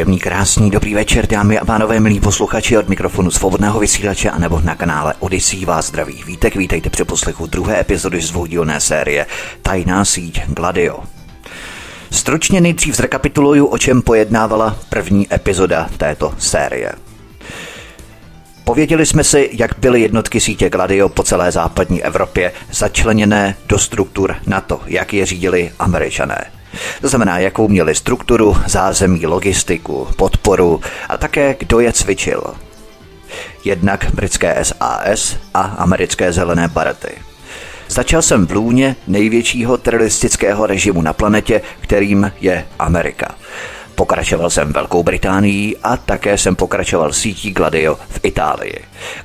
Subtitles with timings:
[0.00, 4.60] Příjemný, krásný, dobrý večer, dámy a pánové, milí posluchači od mikrofonu svobodného vysílače a nebo
[4.60, 6.22] na kanále Odyssey vás zdraví.
[6.26, 9.26] Vítek, vítejte při poslechu druhé epizody zvoudílné série
[9.62, 10.98] Tajná síť Gladio.
[12.10, 16.92] Stručně nejdřív zrekapituluju, o čem pojednávala první epizoda této série.
[18.64, 24.36] Pověděli jsme si, jak byly jednotky sítě Gladio po celé západní Evropě začleněné do struktur
[24.46, 26.44] NATO, jak je řídili američané–
[27.00, 32.42] to znamená, jakou měli strukturu, zázemí, logistiku, podporu a také kdo je cvičil.
[33.64, 37.10] Jednak britské SAS a americké zelené barety.
[37.88, 43.34] Začal jsem v lůně největšího teroristického režimu na planetě, kterým je Amerika.
[43.94, 48.74] Pokračoval jsem Velkou Británií a také jsem pokračoval sítí Gladio v Itálii.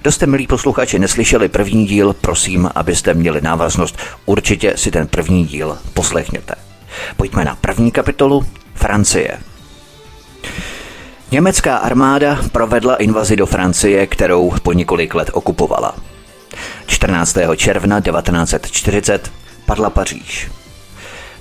[0.02, 5.46] Kdo jste, milí posluchači, neslyšeli první díl, prosím, abyste měli návaznost, určitě si ten první
[5.46, 6.56] díl poslechněte.
[7.18, 9.38] Pojďme na první kapitolu Francie.
[11.32, 15.96] Německá armáda provedla invazi do Francie, kterou po několik let okupovala.
[16.88, 17.38] 14.
[17.56, 19.32] června 1940
[19.66, 20.50] padla Paříž.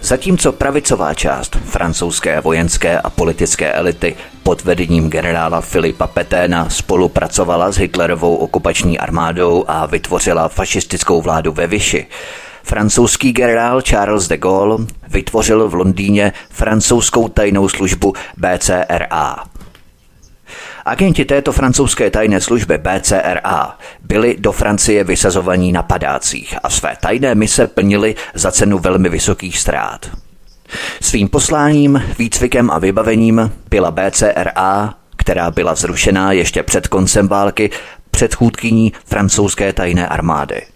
[0.05, 7.77] Zatímco pravicová část francouzské vojenské a politické elity pod vedením generála Filipa Peténa spolupracovala s
[7.77, 12.07] Hitlerovou okupační armádou a vytvořila fašistickou vládu ve Vyši,
[12.65, 19.45] Francouzský generál Charles de Gaulle vytvořil v Londýně francouzskou tajnou službu BCRA.
[20.85, 27.35] Agenti této francouzské tajné služby BCRA byli do Francie vysazovaní na padácích a své tajné
[27.35, 30.11] mise plnili za cenu velmi vysokých ztrát.
[31.01, 37.71] Svým posláním, výcvikem a vybavením byla BCRA, která byla zrušená ještě před koncem války,
[38.11, 40.74] předchůdkyní francouzské tajné armády.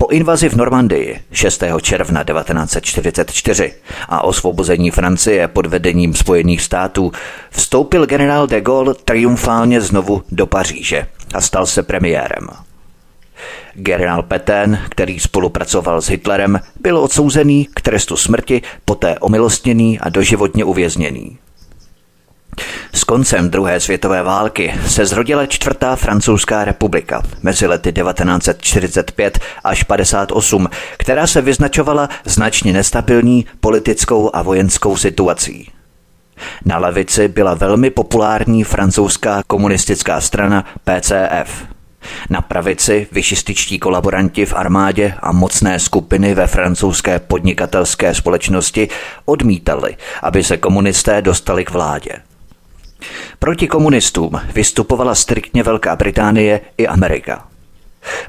[0.00, 1.62] Po invazi v Normandii 6.
[1.82, 3.72] června 1944
[4.08, 7.12] a osvobození Francie pod vedením Spojených států
[7.50, 12.48] vstoupil generál de Gaulle triumfálně znovu do Paříže a stal se premiérem.
[13.74, 20.64] Generál Petain, který spolupracoval s Hitlerem, byl odsouzený k trestu smrti, poté omilostněný a doživotně
[20.64, 21.38] uvězněný.
[22.94, 30.68] S koncem druhé světové války se zrodila čtvrtá francouzská republika mezi lety 1945 až 58,
[30.98, 35.70] která se vyznačovala značně nestabilní politickou a vojenskou situací.
[36.64, 41.64] Na levici byla velmi populární francouzská komunistická strana PCF.
[42.30, 48.88] Na pravici vyšističtí kolaboranti v armádě a mocné skupiny ve francouzské podnikatelské společnosti
[49.24, 52.12] odmítali, aby se komunisté dostali k vládě.
[53.38, 57.46] Proti komunistům vystupovala striktně Velká Británie i Amerika.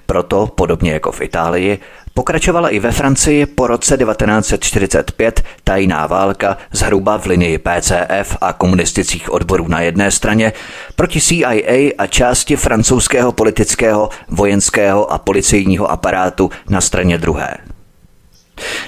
[0.06, 1.80] Proto, podobně jako v Itálii,
[2.14, 9.34] pokračovala i ve Francii po roce 1945 tajná válka zhruba v linii PCF a komunistických
[9.34, 10.54] odborů na jedné straně
[10.96, 17.58] proti CIA a části francouzského politického, vojenského a policejního aparátu na straně druhé.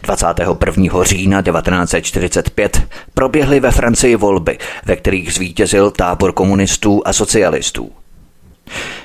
[0.02, 1.04] 21.
[1.04, 2.82] října 1945
[3.14, 7.92] proběhly ve Francii volby, ve kterých zvítězil tábor komunistů a socialistů.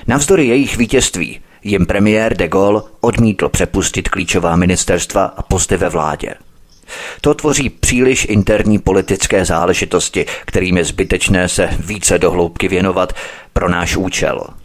[0.07, 6.33] Navzdory jejich vítězství jim premiér de Gaulle odmítl přepustit klíčová ministerstva a posty ve vládě.
[7.21, 13.13] To tvoří příliš interní politické záležitosti, kterým je zbytečné se více dohloubky věnovat
[13.53, 14.41] pro náš účel–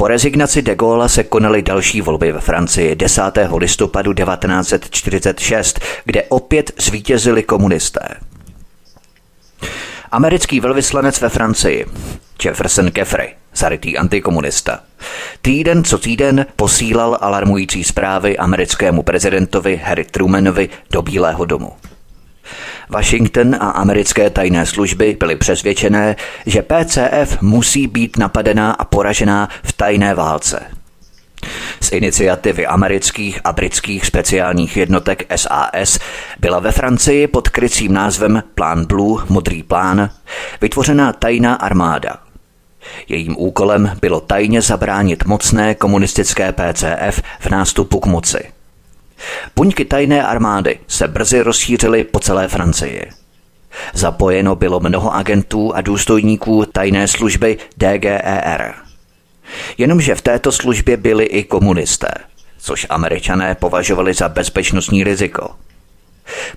[0.00, 3.22] po rezignaci de Gaulle se konaly další volby ve Francii 10.
[3.56, 8.00] listopadu 1946, kde opět zvítězili komunisté.
[10.10, 11.86] Americký velvyslanec ve Francii,
[12.44, 14.80] Jefferson Kefrey, zarytý antikomunista,
[15.42, 21.72] týden co týden posílal alarmující zprávy americkému prezidentovi Harry Trumanovi do Bílého domu.
[22.88, 26.16] Washington a americké tajné služby byly přesvědčené,
[26.46, 30.60] že PCF musí být napadená a poražená v tajné válce.
[31.80, 35.98] Z iniciativy amerických a britských speciálních jednotek SAS
[36.40, 40.10] byla ve Francii pod krycím názvem Plán Blue, modrý plán,
[40.60, 42.16] vytvořena tajná armáda.
[43.08, 48.57] Jejím úkolem bylo tajně zabránit mocné komunistické PCF v nástupu k moci.
[49.54, 53.10] Puňky tajné armády se brzy rozšířily po celé Francii.
[53.94, 58.74] Zapojeno bylo mnoho agentů a důstojníků tajné služby DGER.
[59.78, 62.08] Jenomže v této službě byli i komunisté,
[62.58, 65.50] což američané považovali za bezpečnostní riziko.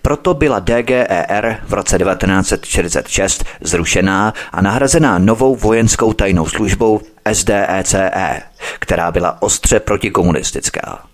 [0.01, 7.01] Proto byla DGER v roce 1946 zrušená a nahrazená novou vojenskou tajnou službou
[7.33, 8.41] SDECE, e,
[8.79, 11.10] která byla ostře protikomunistická.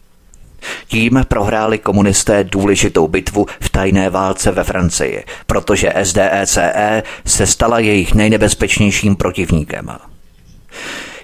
[0.87, 7.79] Tím prohráli komunisté důležitou bitvu v tajné válce ve Francii, protože SDECE e se stala
[7.79, 9.89] jejich nejnebezpečnějším protivníkem.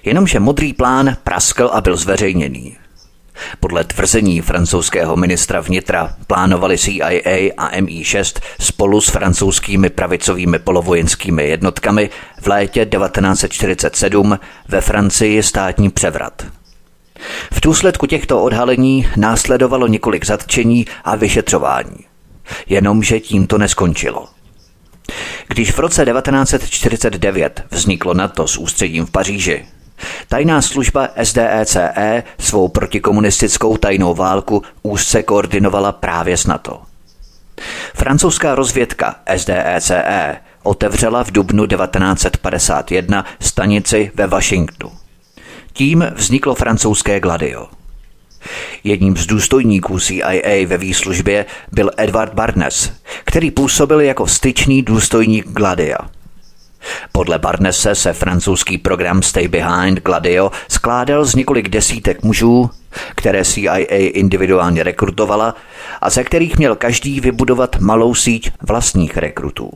[0.04, 2.76] Jenomže modrý plán praskl a byl zveřejněný.
[3.60, 12.10] Podle tvrzení francouzského ministra vnitra plánovali CIA a MI6 spolu s francouzskými pravicovými polovojenskými jednotkami
[12.40, 14.38] v létě 1947
[14.68, 16.46] ve Francii státní převrat.
[17.52, 21.96] V důsledku těchto odhalení následovalo několik zatčení a vyšetřování.
[22.66, 24.28] Jenomže tím to neskončilo.
[25.48, 29.64] Když v roce 1949 vzniklo NATO s ústředím v Paříži,
[30.28, 36.82] Tajná služba SDECE e svou protikomunistickou tajnou válku úzce koordinovala právě s NATO.
[37.94, 45.03] Francouzská rozvědka SDECE e otevřela v dubnu 1951 stanici ve Washingtonu.
[45.76, 47.68] Tím vzniklo francouzské Gladio.
[48.84, 52.92] Jedním z důstojníků CIA ve výslužbě byl Edward Barnes,
[53.24, 55.98] který působil jako styčný důstojník Gladia–
[57.12, 62.70] podle Barnese se francouzský program Stay Behind Gladio skládal z několik desítek mužů,
[63.14, 65.54] které CIA individuálně rekrutovala
[66.00, 69.72] a ze kterých měl každý vybudovat malou síť vlastních rekrutů.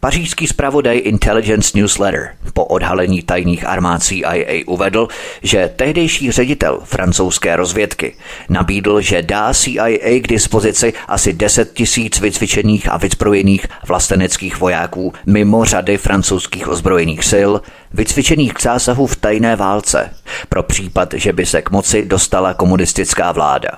[0.00, 5.08] Pařížský zpravodaj Intelligence Newsletter po odhalení tajných armád CIA uvedl,
[5.42, 8.16] že tehdejší ředitel francouzské rozvědky
[8.48, 15.64] nabídl, že dá CIA k dispozici asi 10 tisíc vycvičených a vyzbrojených vlasteneckých vojáků mimo
[15.64, 17.52] řady francouzských ozbrojených sil,
[17.92, 20.10] vycvičených k zásahu v tajné válce,
[20.48, 23.70] pro případ, že by se k moci dostala komunistická vláda.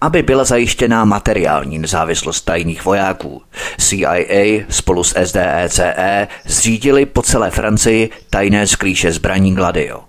[0.00, 3.42] Aby byla zajištěná materiální nezávislost tajných vojáků,
[3.78, 10.00] CIA spolu s SDECE e zřídili po celé Francii tajné sklíše zbraní Gladio.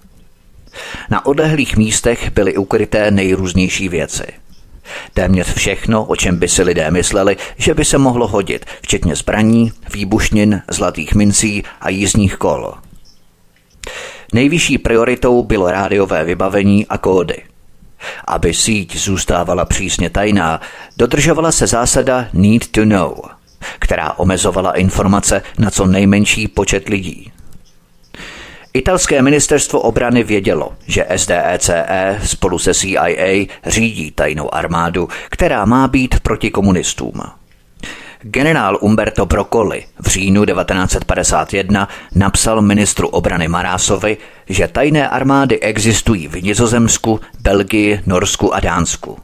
[1.10, 4.26] Na odlehlých místech byly ukryté nejrůznější věci.
[5.14, 9.72] Téměř všechno, o čem by si lidé mysleli, že by se mohlo hodit, včetně zbraní,
[9.94, 12.74] výbušnin, zlatých mincí a jízdních kol.
[14.34, 17.36] Nejvyšší prioritou bylo rádiové vybavení a kódy–
[18.28, 20.62] aby síť zůstávala přísně tajná,
[20.98, 23.16] dodržovala se zásada need to know,
[23.80, 27.32] která omezovala informace na co nejmenší počet lidí.
[28.74, 35.88] Italské ministerstvo obrany vědělo, že SDECE e spolu se CIA řídí tajnou armádu, která má
[35.88, 37.14] být proti komunistům.
[38.24, 44.18] Generál Umberto Broccoli v říjnu 1951 napsal ministru obrany Marásovi,
[44.50, 49.18] že tajné armády existují v Nizozemsku, Belgii, Norsku a Dánsku.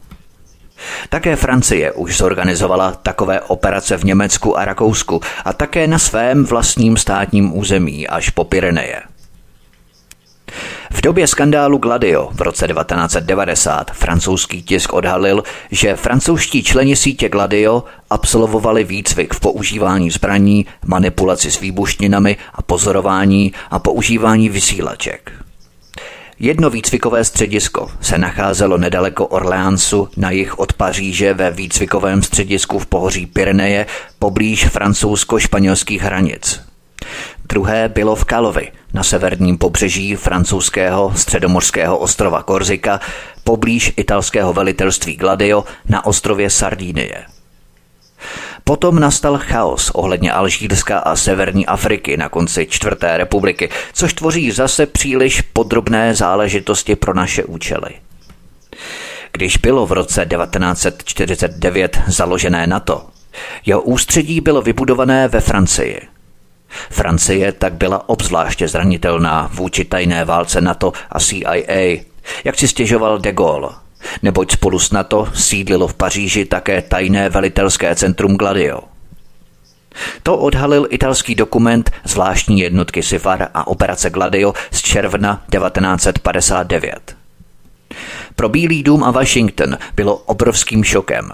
[1.09, 6.97] Také Francie už zorganizovala takové operace v Německu a Rakousku a také na svém vlastním
[6.97, 9.01] státním území až po Pyreneje.
[10.91, 17.83] V době skandálu Gladio v roce 1990 francouzský tisk odhalil, že francouzští členi sítě Gladio
[18.09, 25.31] absolvovali výcvik v používání zbraní, manipulaci s výbušninami a pozorování a používání vysílaček.
[26.39, 32.85] Jedno výcvikové středisko se nacházelo nedaleko Orleansu na jih od Paříže ve výcvikovém středisku v
[32.85, 33.85] pohoří Pyreneje
[34.19, 36.61] poblíž francouzsko-španělských hranic.
[37.49, 42.99] Druhé bylo v Kalovi, na severním pobřeží francouzského středomorského ostrova Korzika,
[43.43, 47.25] poblíž italského velitelství Gladio na ostrově Sardínie.
[48.63, 54.85] Potom nastal chaos ohledně Alžírska a Severní Afriky na konci čtvrté republiky, což tvoří zase
[54.85, 57.89] příliš podrobné záležitosti pro naše účely.
[59.31, 63.05] Když bylo v roce 1949 založené NATO,
[63.65, 66.01] jeho ústředí bylo vybudované ve Francii–
[66.69, 72.03] Francie tak byla obzvláště zranitelná vůči tajné válce NATO a CIA,
[72.43, 73.69] jak si stěžoval de Gaulle,
[74.23, 78.79] neboť spolu s NATO sídlilo v Paříži také tajné velitelské centrum Gladio.
[80.23, 87.15] To odhalil italský dokument zvláštní jednotky SIFAR a operace Gladio z června 1959.
[88.35, 91.31] Pro Bílý dům a Washington bylo obrovským šokem,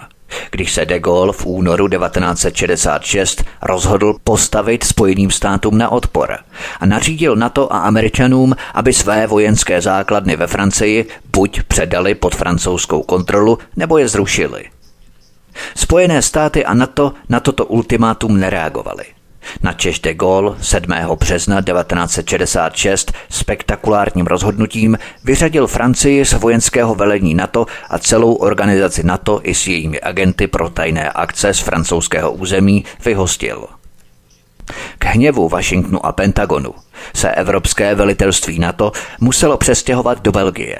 [0.50, 6.38] když se de Gaulle v únoru 1966 rozhodl postavit Spojeným státům na odpor
[6.80, 13.02] a nařídil NATO a Američanům, aby své vojenské základny ve Francii buď předali pod francouzskou
[13.02, 14.64] kontrolu, nebo je zrušili.
[15.76, 19.04] Spojené státy a NATO na toto ultimátum nereagovaly.
[19.62, 20.92] Na Češ de Gaulle 7.
[21.18, 29.54] března 1966 spektakulárním rozhodnutím vyřadil Francii z vojenského velení NATO a celou organizaci NATO i
[29.54, 33.66] s jejími agenty pro tajné akce z francouzského území vyhostil.
[34.98, 36.74] K hněvu Washingtonu a Pentagonu
[37.14, 40.78] se Evropské velitelství NATO muselo přestěhovat do Belgie.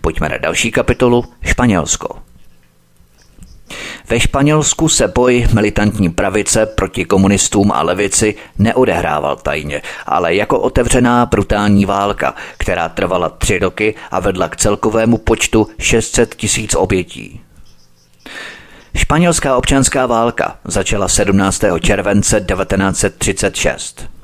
[0.00, 2.27] Pojďme na další kapitolu Španělsko.
[4.10, 11.26] Ve Španělsku se boj militantní pravice proti komunistům a levici neodehrával tajně, ale jako otevřená
[11.26, 17.40] brutální válka, která trvala tři roky a vedla k celkovému počtu 600 tisíc obětí.
[18.96, 21.64] Španělská občanská válka začala 17.
[21.80, 24.17] července 1936.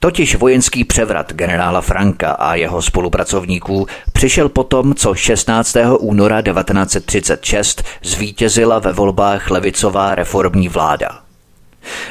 [0.00, 5.76] Totiž vojenský převrat generála Franka a jeho spolupracovníků přišel potom, co 16.
[5.98, 11.24] února 1936 zvítězila ve volbách levicová reformní vláda.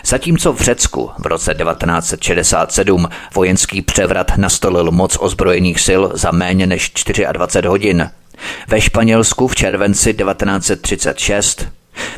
[0.05, 6.91] Zatímco v Řecku v roce 1967 vojenský převrat nastolil moc ozbrojených sil za méně než
[7.31, 8.09] 24 hodin,
[8.67, 11.67] ve Španělsku v červenci 1936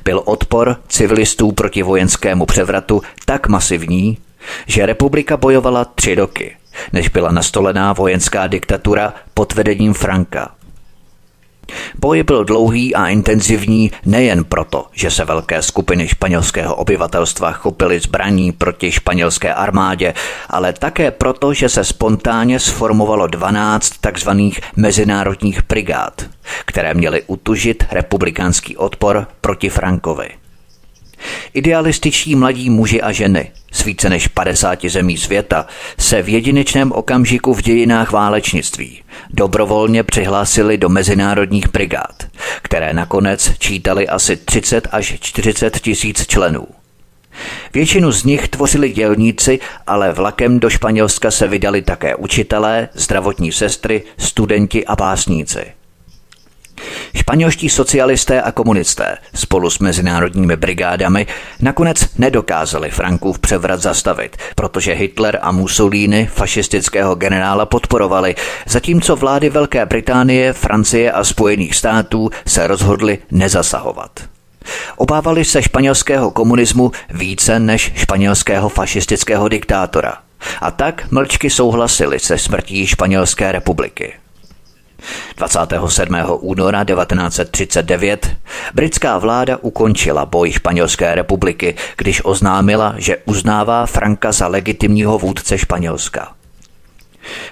[0.04, 4.18] byl odpor civilistů proti vojenskému převratu tak masivní,
[4.68, 6.56] že republika bojovala tři roky,
[6.94, 10.52] než byla nastolená vojenská diktatura pod vedením Franka.
[12.00, 18.52] Boj byl dlouhý a intenzivní nejen proto, že se velké skupiny španělského obyvatelstva chopily zbraní
[18.52, 20.14] proti španělské armádě,
[20.50, 24.30] ale také proto, že se spontánně sformovalo 12 tzv.
[24.76, 26.26] mezinárodních brigád,
[26.66, 30.30] které měly utužit republikánský odpor proti Frankovi.
[31.54, 35.68] Idealističtí mladí muži a ženy z více než 50 zemí světa
[36.00, 42.24] se v jedinečném okamžiku v dějinách válečnictví dobrovolně přihlásili do mezinárodních brigád,
[42.62, 46.68] které nakonec čítali asi 30 až 40 tisíc členů.
[47.74, 54.04] Většinu z nich tvořili dělníci, ale vlakem do Španělska se vydali také učitelé, zdravotní sestry,
[54.18, 55.66] studenti a básníci–
[57.16, 61.28] Španělští socialisté a komunisté spolu s mezinárodními brigádami
[61.60, 69.86] nakonec nedokázali Frankův převrat zastavit, protože Hitler a Mussolini fašistického generála podporovali, zatímco vlády Velké
[69.86, 74.10] Británie, Francie a Spojených států se rozhodly nezasahovat.
[74.98, 80.18] Obávali se španělského komunismu více než španělského fašistického diktátora.
[80.62, 84.14] A tak mlčky souhlasili se smrtí Španělské republiky.
[85.38, 86.16] 27.
[86.40, 88.36] února 1939
[88.74, 96.34] britská vláda ukončila boj Španělské republiky, když oznámila, že uznává Franka za legitimního vůdce Španělska.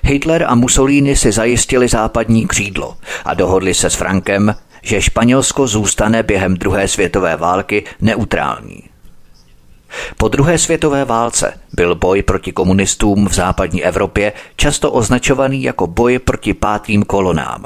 [0.04, 6.24] Hitler a Mussolini si zajistili západní křídlo a dohodli se s Frankem, že Španělsko zůstane
[6.24, 8.93] během druhé světové války neutrální.
[10.18, 16.20] Po druhé světové válce byl boj proti komunistům v západní Evropě často označovaný jako boj
[16.20, 17.66] proti pátým kolonám.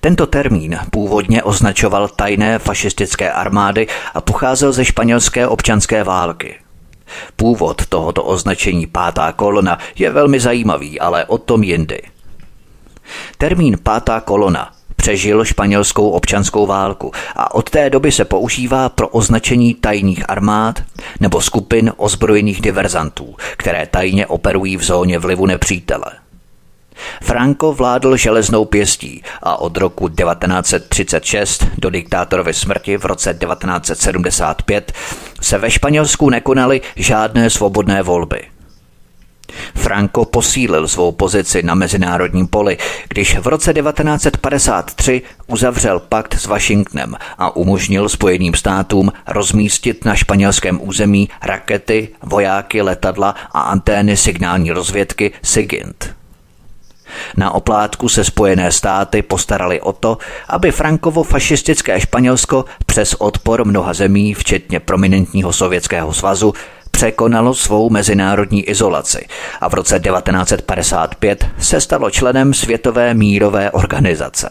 [0.00, 6.54] Tento termín původně označoval tajné fašistické armády a pocházel ze španělské občanské války.
[7.36, 12.02] Původ tohoto označení pátá kolona je velmi zajímavý, ale o tom jindy.
[13.38, 14.73] Termín pátá kolona
[15.04, 20.82] přežil španělskou občanskou válku a od té doby se používá pro označení tajných armád
[21.20, 26.12] nebo skupin ozbrojených diverzantů, které tajně operují v zóně vlivu nepřítele.
[27.22, 34.92] Franco vládl železnou pěstí a od roku 1936 do diktátorovy smrti v roce 1975
[35.40, 38.42] se ve Španělsku nekonaly žádné svobodné volby–
[39.74, 47.16] Franco posílil svou pozici na mezinárodním poli, když v roce 1953 uzavřel pakt s Washingtonem
[47.38, 55.32] a umožnil Spojeným státům rozmístit na španělském území rakety, vojáky, letadla a antény signální rozvědky
[55.42, 56.14] SIGINT.
[57.36, 63.94] Na oplátku se Spojené státy postarali o to, aby Frankovo fašistické Španělsko přes odpor mnoha
[63.94, 66.54] zemí, včetně prominentního Sovětského svazu,
[66.94, 69.26] překonalo svou mezinárodní izolaci
[69.60, 74.48] a v roce 1955 se stalo členem Světové mírové organizace.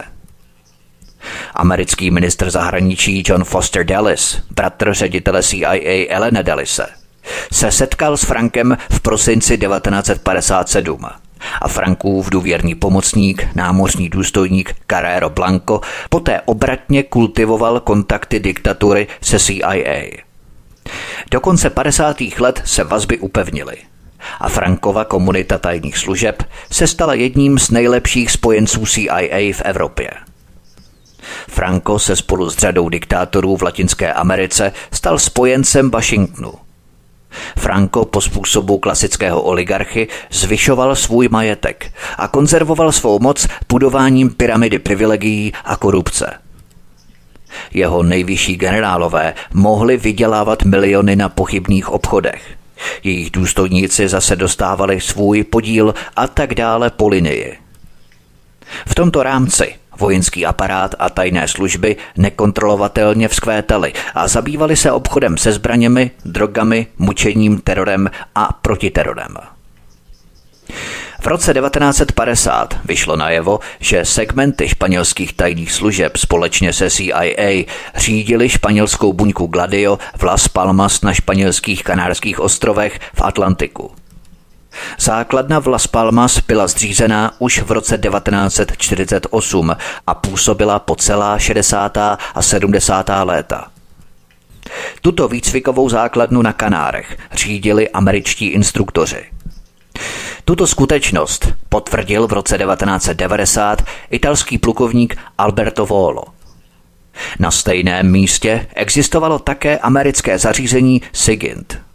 [1.54, 6.86] Americký ministr zahraničí John Foster Dulles, bratr ředitele CIA Elena Dallise,
[7.52, 11.06] se setkal s Frankem v prosinci 1957
[11.60, 20.23] a Frankův důvěrný pomocník, námořní důstojník Carrero Blanco poté obratně kultivoval kontakty diktatury se CIA.
[21.30, 22.16] Do konce 50.
[22.38, 23.76] let se vazby upevnily
[24.40, 30.10] a Frankova komunita tajných služeb se stala jedním z nejlepších spojenců CIA v Evropě.
[31.48, 36.52] Franco se spolu s řadou diktátorů v Latinské Americe stal spojencem Washingtonu.
[37.58, 45.52] Franco po způsobu klasického oligarchy zvyšoval svůj majetek a konzervoval svou moc budováním pyramidy privilegií
[45.64, 46.43] a korupce.
[47.74, 52.42] Jeho nejvyšší generálové mohli vydělávat miliony na pochybných obchodech.
[53.02, 57.58] Jejich důstojníci zase dostávali svůj podíl a tak dále po linii.
[58.86, 65.52] V tomto rámci Vojenský aparát a tajné služby nekontrolovatelně vzkvétaly a zabývali se obchodem se
[65.52, 69.36] zbraněmi, drogami, mučením, terorem a protiterorem.
[71.24, 77.64] V roce 1950 vyšlo najevo, že segmenty španělských tajných služeb společně se CIA
[77.96, 83.90] řídili španělskou buňku Gladio v Las Palmas na španělských kanárských ostrovech v Atlantiku.
[84.98, 89.76] Základna v Las Palmas byla zřízená už v roce 1948
[90.06, 91.96] a působila po celá 60.
[92.34, 93.10] a 70.
[93.22, 93.68] léta.
[95.02, 99.24] Tuto výcvikovou základnu na Kanárech řídili američtí instruktoři.
[100.44, 106.24] Tuto skutečnost potvrdil v roce 1990 italský plukovník Alberto Volo.
[107.38, 111.78] Na stejném místě existovalo také americké zařízení SIGINT–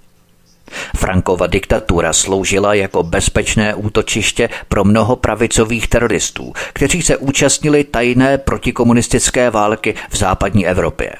[0.97, 9.49] Frankova diktatura sloužila jako bezpečné útočiště pro mnoho pravicových teroristů, kteří se účastnili tajné protikomunistické
[9.49, 11.13] války v západní Evropě.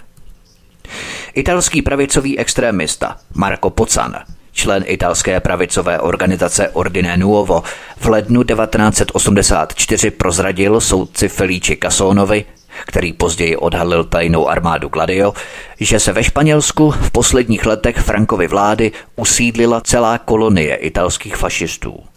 [1.33, 4.15] Italský pravicový extrémista Marco Pocan
[4.51, 7.63] člen italské pravicové organizace Ordine Nuovo,
[7.97, 12.45] v lednu 1984 prozradil soudci Felici Casonovi,
[12.85, 15.33] který později odhalil tajnou armádu Gladio,
[15.79, 22.08] že se ve Španělsku v posledních letech Frankovy vlády usídlila celá kolonie italských fašistů.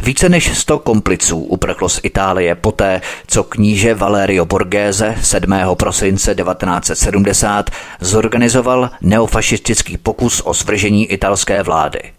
[0.00, 5.52] Více než 100 kompliců uprchlo z Itálie poté, co kníže Valerio Borghese 7.
[5.74, 12.00] prosince 1970 zorganizoval neofašistický pokus o svržení italské vlády–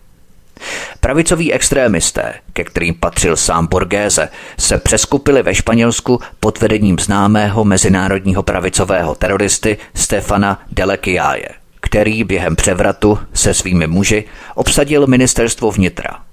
[1.00, 8.44] Pravicoví extrémisté, ke kterým patřil sám Borgéze, se přeskupili ve Španělsku pod vedením známého mezinárodního
[8.44, 11.50] pravicového teroristy Stefana Delekiaje,
[11.82, 14.24] který během převratu se svými muži
[14.56, 16.29] obsadil ministerstvo vnitra.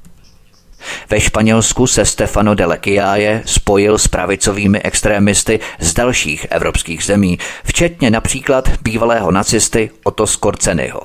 [1.10, 8.10] Ve Španělsku se Stefano de Lequiaje spojil s pravicovými extrémisty z dalších evropských zemí, včetně
[8.10, 11.00] například bývalého nacisty Otto Skorcenyho.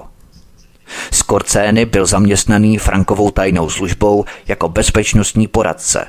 [1.12, 6.08] Z Korcény byl zaměstnaný Frankovou tajnou službou jako bezpečnostní poradce.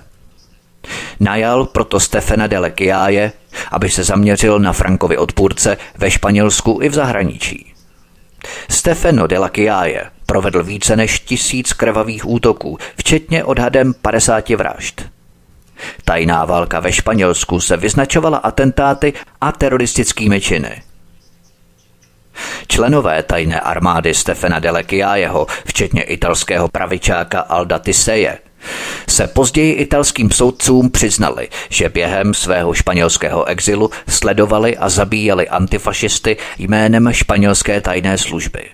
[1.21, 3.33] Najal proto Stefana de Lequiaje,
[3.71, 7.72] aby se zaměřil na Frankovi odpůrce ve Španělsku i v zahraničí.
[8.71, 15.03] Stefano de Lequiaje provedl více než tisíc krvavých útoků, včetně odhadem 50 vražd.
[16.05, 20.83] Tajná válka ve Španělsku se vyznačovala atentáty a teroristickými činy–
[22.69, 28.39] Členové tajné armády Stefana Delekiajeho, včetně italského pravičáka Alda Tiseje,
[29.09, 37.13] se později italským soudcům přiznali, že během svého španělského exilu sledovali a zabíjeli antifašisty jménem
[37.13, 38.65] španělské tajné služby.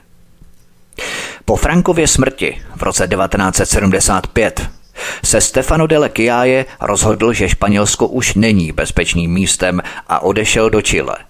[1.44, 4.66] Po Frankově smrti v roce 1975
[5.24, 11.16] se Stefano de Lequiaje rozhodl, že Španělsko už není bezpečným místem a odešel do Chile–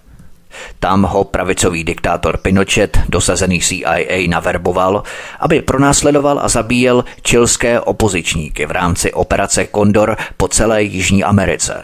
[0.79, 5.03] tam ho pravicový diktátor Pinochet, dosazený CIA, naverboval,
[5.39, 11.83] aby pronásledoval a zabíjel čilské opozičníky v rámci operace Condor po celé Jižní Americe.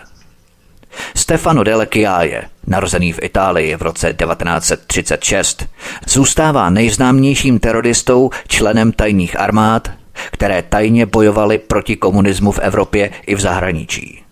[1.15, 5.65] Stefano de Lequiaje, narozený v Itálii v roce 1936,
[6.07, 9.91] zůstává nejznámějším teroristou, členem tajných armád,
[10.31, 14.24] které tajně bojovaly proti komunismu v Evropě i v zahraničí.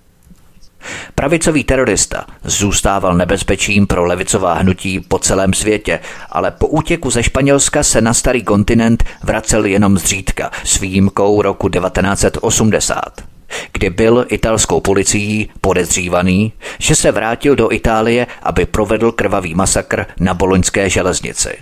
[1.15, 7.83] Pravicový terorista zůstával nebezpečím pro levicová hnutí po celém světě, ale po útěku ze Španělska
[7.83, 13.33] se na starý kontinent vracel jenom zřídka s výjimkou roku 1980
[13.71, 20.33] kdy byl italskou policií podezřívaný, že se vrátil do Itálie, aby provedl krvavý masakr na
[20.33, 21.57] boloňské železnici.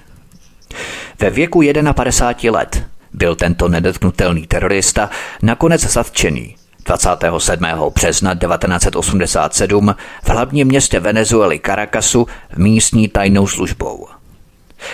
[1.19, 1.61] Ve věku
[1.93, 5.09] 51 let byl tento nedotknutelný terorista
[5.41, 7.65] nakonec zatčený 27.
[7.95, 14.07] března 1987 v hlavním městě Venezuely Caracasu místní tajnou službou.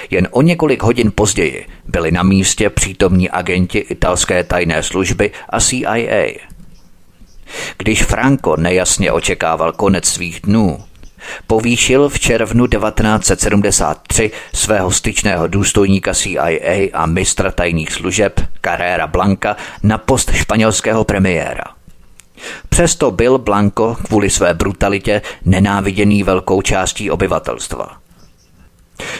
[0.09, 6.27] Jen o několik hodin později byli na místě přítomní agenti italské tajné služby a CIA.
[7.77, 10.83] Když Franco nejasně očekával konec svých dnů,
[11.47, 19.97] povýšil v červnu 1973 svého styčného důstojníka CIA a mistra tajných služeb Carrera Blanca na
[19.97, 21.76] post španělského premiéra.
[22.69, 27.97] Přesto byl Blanco kvůli své brutalitě nenáviděný velkou částí obyvatelstva.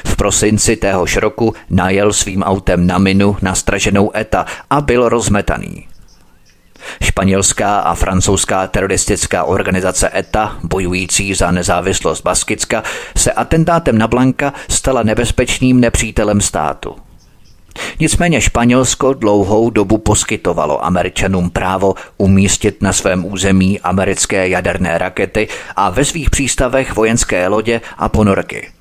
[0.06, 5.88] V prosinci téhož roku najel svým autem na minu nastraženou ETA a byl rozmetaný.
[7.04, 12.84] Španělská a francouzská teroristická organizace ETA, bojující za nezávislost Baskicka,
[13.18, 16.96] se atentátem na Blanka stala nebezpečným nepřítelem státu.
[18.00, 25.90] Nicméně Španělsko dlouhou dobu poskytovalo Američanům právo umístit na svém území americké jaderné rakety a
[25.90, 28.68] ve svých přístavech vojenské lodě a ponorky–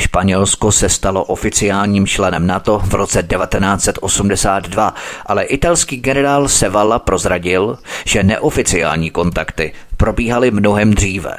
[0.00, 4.94] Španělsko se stalo oficiálním členem NATO v roce 1982,
[5.26, 11.36] ale italský generál Sevala prozradil, že neoficiální kontakty probíhaly mnohem dříve.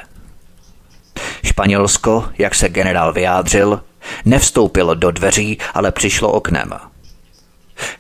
[1.43, 3.81] Španělsko, jak se generál vyjádřil,
[4.25, 6.69] nevstoupilo do dveří, ale přišlo oknem.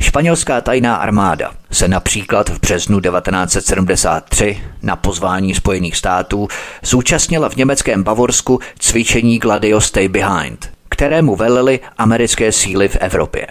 [0.01, 6.47] Španělská tajná armáda se například v březnu 1973 na pozvání Spojených států
[6.83, 13.47] zúčastnila v německém Bavorsku cvičení Gladio Stay Behind, kterému velily americké síly v Evropě.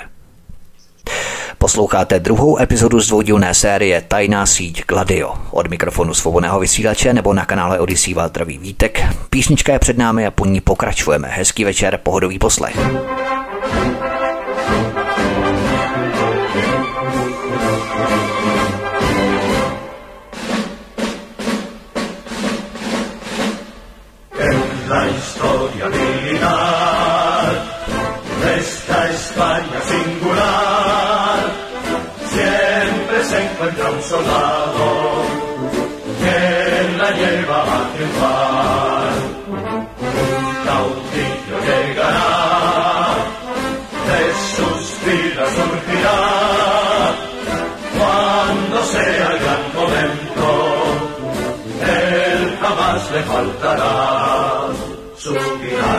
[1.59, 7.45] Posloucháte druhou epizodu z dvoudílné série Tajná síť Gladio od mikrofonu svobodného vysílače nebo na
[7.45, 9.03] kanále Odisí Váltravý Vítek.
[9.31, 11.29] Písnička je před námi a po ní pokračujeme.
[11.29, 12.77] Hezký večer, pohodový poslech.
[34.19, 34.87] Soldado
[36.21, 36.39] que
[36.99, 39.13] la lleva a triunfar.
[39.49, 43.15] Un caudillo llegará,
[44.09, 44.23] de
[44.55, 46.21] sus vidas surgirá,
[47.97, 50.49] cuando sea el gran momento,
[51.83, 54.67] él jamás le faltará
[55.17, 55.98] su vida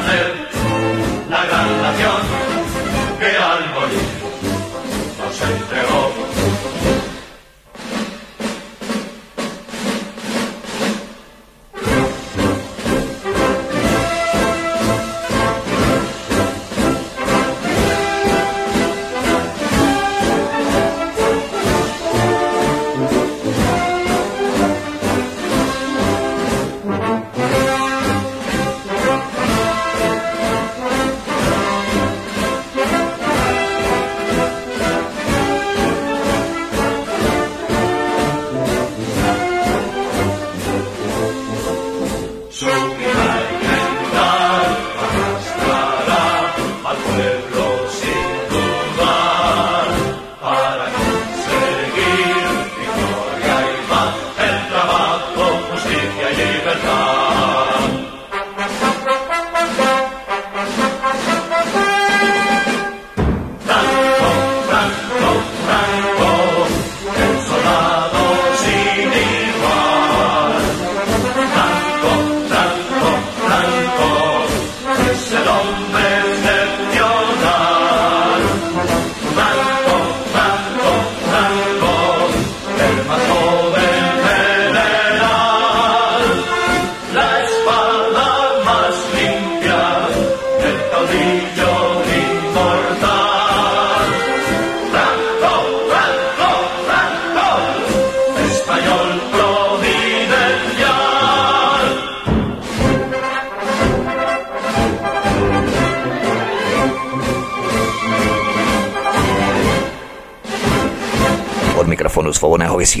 [0.00, 0.48] hacer
[1.28, 2.59] la gran nación.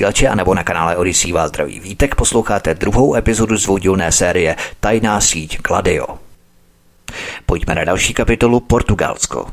[0.00, 3.66] Vysílače a nebo na kanále Odisí zdraví vítek posloucháte druhou epizodu z
[4.10, 6.06] série Tajná síť Gladio.
[7.46, 9.46] Pojďme na další kapitolu Portugalsko.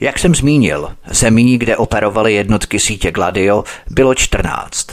[0.00, 4.86] Jak jsem zmínil, zemí, kde operovaly jednotky sítě Gladio, bylo 14.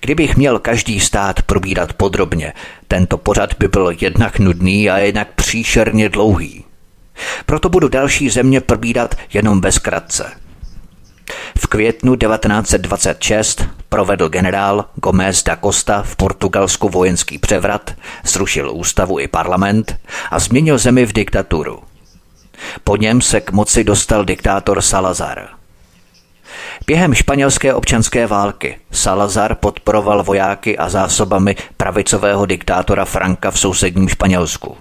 [0.00, 2.52] Kdybych měl každý stát probírat podrobně,
[2.88, 6.64] tento pořad by byl jednak nudný a jednak příšerně dlouhý.
[7.46, 10.39] Proto budu další země probírat jenom bez kratce.
[11.58, 19.28] V květnu 1926 provedl generál Gomez da Costa v Portugalsku vojenský převrat, zrušil ústavu i
[19.28, 19.96] parlament
[20.30, 21.82] a změnil zemi v diktaturu.
[22.84, 25.48] Po něm se k moci dostal diktátor Salazar.
[26.86, 34.76] Během španělské občanské války Salazar podporoval vojáky a zásobami pravicového diktátora Franka v sousedním Španělsku.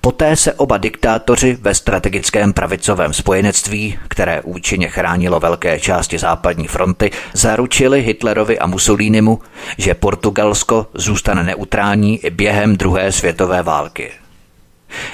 [0.00, 7.10] Poté se oba diktátoři ve strategickém pravicovém spojenectví, které účinně chránilo velké části západní fronty,
[7.32, 9.40] zaručili Hitlerovi a Mussolinimu,
[9.78, 14.10] že Portugalsko zůstane neutrální i během druhé světové války.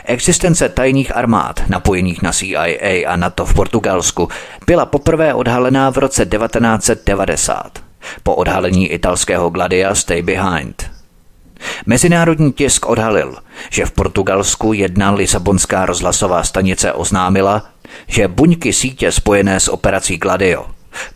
[0.05, 4.29] Existence tajných armád napojených na CIA a NATO v Portugalsku
[4.67, 7.79] byla poprvé odhalená v roce 1990
[8.23, 10.91] po odhalení italského Gladia Stay Behind–
[11.87, 13.37] Mezinárodní tisk odhalil,
[13.71, 17.65] že v Portugalsku jedna Lisabonská rozhlasová stanice oznámila,
[18.07, 20.67] že buňky sítě spojené s operací Gladio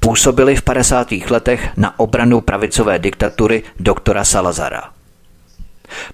[0.00, 1.12] působily v 50.
[1.12, 4.90] letech na obranu pravicové diktatury doktora Salazara.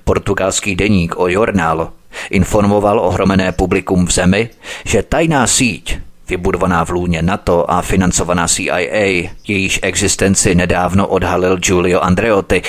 [0.04, 1.92] Portugalský deník O Jornal
[2.30, 4.42] informoval ohromené publikum v zemi,
[4.84, 12.00] že tajná síť vybudovaná v lůně NATO a financovaná CIA, jejíž existenci nedávno odhalil Giulio
[12.00, 12.62] Andreotti,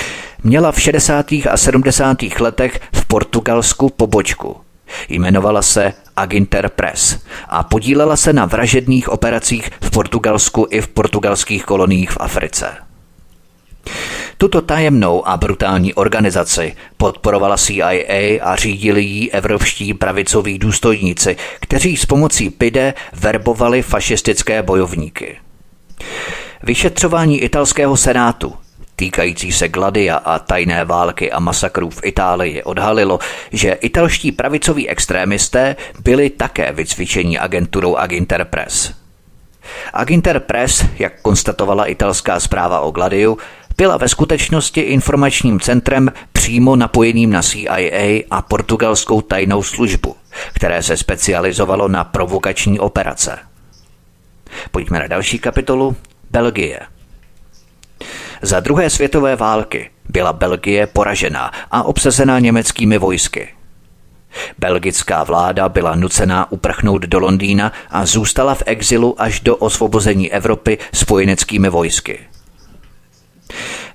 [0.44, 1.32] měla v 60.
[1.32, 2.18] a 70.
[2.40, 4.58] letech v Portugalsku pobočku.
[5.10, 7.20] Jmenovala se Aginter Press
[7.50, 12.89] a podílela se na vražedných operacích v Portugalsku i v portugalských koloniích v Africe.
[14.38, 22.06] Tuto tajemnou a brutální organizaci podporovala CIA a řídili ji evropští pravicoví důstojníci, kteří s
[22.06, 25.38] pomocí PIDE verbovali fašistické bojovníky.
[26.64, 28.54] Vyšetřování italského senátu
[28.96, 33.20] týkající se Gladia a tajné války a masakrů v Itálii odhalilo,
[33.52, 38.94] že italští pravicoví extrémisté byli také vycvičeni agenturou Aginter Press.
[39.94, 43.38] Aginter Press, jak konstatovala italská zpráva o Gladiu,
[43.80, 50.16] byla ve skutečnosti informačním centrem přímo napojeným na CIA a portugalskou tajnou službu,
[50.54, 53.40] které se specializovalo na provokační operace.
[54.72, 55.96] Pojďme na další kapitolu.
[56.32, 56.80] Belgie.
[58.42, 63.54] Za druhé světové války byla Belgie poražená a obsazená německými vojsky.
[64.58, 70.78] Belgická vláda byla nucená uprchnout do Londýna a zůstala v exilu až do osvobození Evropy
[70.94, 72.29] spojeneckými vojsky.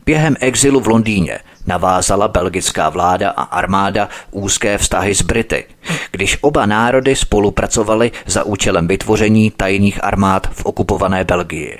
[0.06, 5.64] Během exilu v Londýně navázala belgická vláda a armáda úzké vztahy s Brity,
[6.10, 11.78] když oba národy spolupracovali za účelem vytvoření tajných armád v okupované Belgii.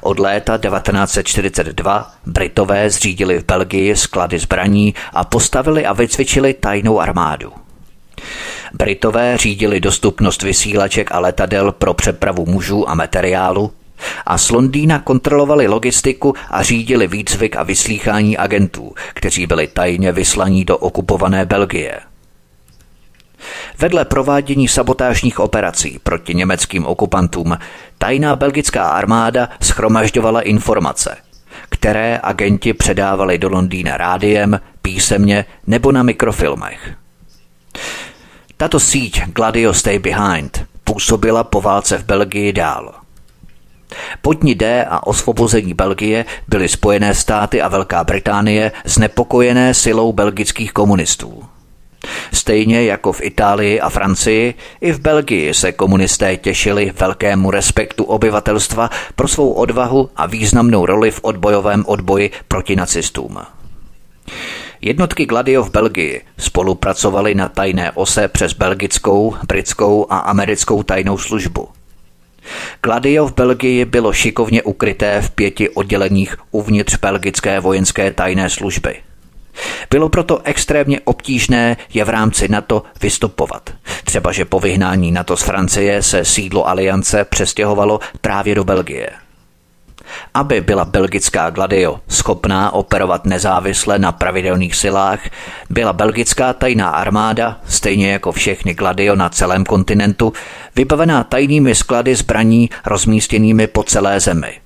[0.00, 7.52] Od léta 1942 Britové zřídili v Belgii sklady zbraní a postavili a vycvičili tajnou armádu.
[8.72, 13.72] Britové řídili dostupnost vysílaček a letadel pro přepravu mužů a materiálu,
[14.26, 20.64] a z Londýna kontrolovali logistiku a řídili výcvik a vyslýchání agentů, kteří byli tajně vyslaní
[20.64, 22.00] do okupované Belgie.
[23.78, 27.58] Vedle provádění sabotážních operací proti německým okupantům
[27.98, 31.16] tajná belgická armáda schromažďovala informace,
[31.68, 36.94] které agenti předávali do Londýna rádiem, písemně nebo na mikrofilmech.
[38.56, 42.94] Tato síť Gladio Stay Behind působila po válce v Belgii dál–
[44.22, 50.72] po dní D a osvobození Belgie byly Spojené státy a Velká Británie znepokojené silou belgických
[50.72, 51.44] komunistů.
[52.32, 58.90] Stejně jako v Itálii a Francii, i v Belgii se komunisté těšili velkému respektu obyvatelstva
[59.14, 63.38] pro svou odvahu a významnou roli v odbojovém odboji proti nacistům.
[64.80, 71.68] Jednotky Gladio v Belgii spolupracovaly na tajné ose přes belgickou, britskou a americkou tajnou službu–
[72.82, 78.96] Gladio v Belgii bylo šikovně ukryté v pěti odděleních uvnitř belgické vojenské tajné služby.
[79.90, 83.70] Bylo proto extrémně obtížné je v rámci NATO vystupovat.
[84.04, 89.23] Třeba, že po vyhnání NATO z Francie se sídlo aliance přestěhovalo právě do Belgie.
[90.34, 95.20] Aby byla belgická Gladio schopná operovat nezávisle na pravidelných silách,
[95.70, 100.32] byla belgická tajná armáda, stejně jako všechny Gladio na celém kontinentu,
[100.76, 104.60] vybavená tajnými sklady zbraní rozmístěnými po celé zemi.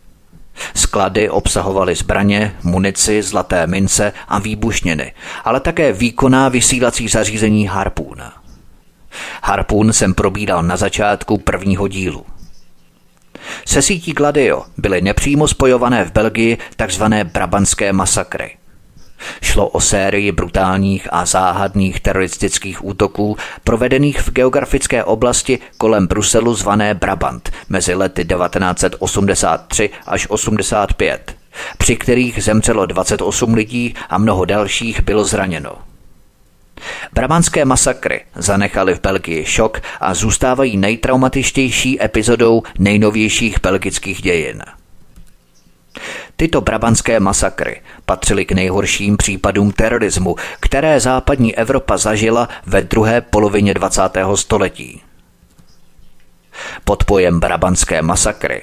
[0.75, 5.13] Sklady obsahovaly zbraně, munici, zlaté mince a výbušniny,
[5.45, 8.23] ale také výkonná vysílací zařízení Harpoon.
[9.43, 12.27] Harpoon jsem probídal na začátku prvního dílu–
[13.67, 17.05] se sítí Gladio byly nepřímo spojované v Belgii tzv.
[17.25, 18.51] brabantské masakry.
[19.43, 26.95] Šlo o sérii brutálních a záhadných teroristických útoků provedených v geografické oblasti kolem Bruselu zvané
[26.95, 31.37] Brabant mezi lety 1983 až 85,
[31.79, 35.88] při kterých zemřelo 28 lidí a mnoho dalších bylo zraněno.
[37.13, 44.63] Brabantské masakry zanechaly v Belgii šok a zůstávají nejtraumatičtější epizodou nejnovějších belgických dějin.
[46.37, 53.75] Tyto brabantské masakry patřily k nejhorším případům terorismu, které západní Evropa zažila ve druhé polovině
[53.75, 54.03] 20.
[54.35, 55.03] století.
[56.85, 58.63] Pod pojem brabantské masakry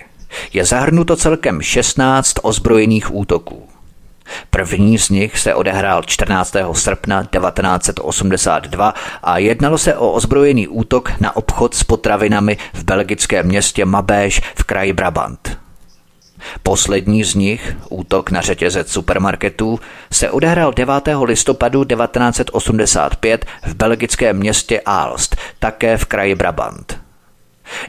[0.54, 3.74] je zahrnuto celkem 16 ozbrojených útoků.
[4.49, 6.55] První z nich se odehrál 14.
[6.73, 13.85] srpna 1982 a jednalo se o ozbrojený útok na obchod s potravinami v belgickém městě
[13.85, 15.57] Mabéš v kraji Brabant.
[16.63, 19.79] Poslední z nich, útok na řetězec supermarketů,
[20.11, 20.93] se odehrál 9.
[21.23, 26.99] listopadu 1985 v belgickém městě Aalst, také v kraji Brabant.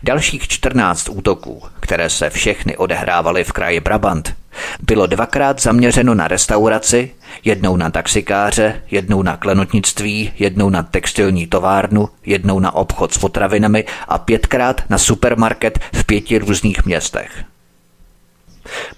[0.03, 4.35] Dalších 14 útoků, které se všechny odehrávaly v kraji Brabant,
[4.83, 7.11] bylo dvakrát zaměřeno na restauraci,
[7.45, 13.85] jednou na taxikáře, jednou na klenotnictví, jednou na textilní továrnu, jednou na obchod s potravinami
[14.09, 17.45] a pětkrát na supermarket v pěti různých městech.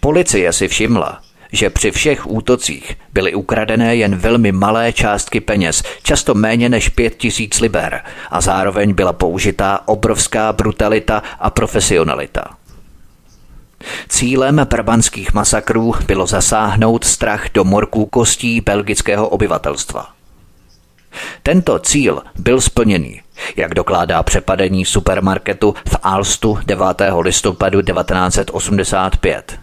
[0.00, 1.20] Policie si všimla,
[1.52, 7.14] že při všech útocích byly ukradené jen velmi malé částky peněz, často méně než pět
[7.14, 12.44] tisíc liber, a zároveň byla použitá obrovská brutalita a profesionalita.
[14.08, 20.08] Cílem brabantských masakrů bylo zasáhnout strach do morků kostí belgického obyvatelstva.
[21.42, 23.20] Tento cíl byl splněný,
[23.56, 26.84] jak dokládá přepadení supermarketu v Alstu 9.
[27.20, 29.58] listopadu 1985.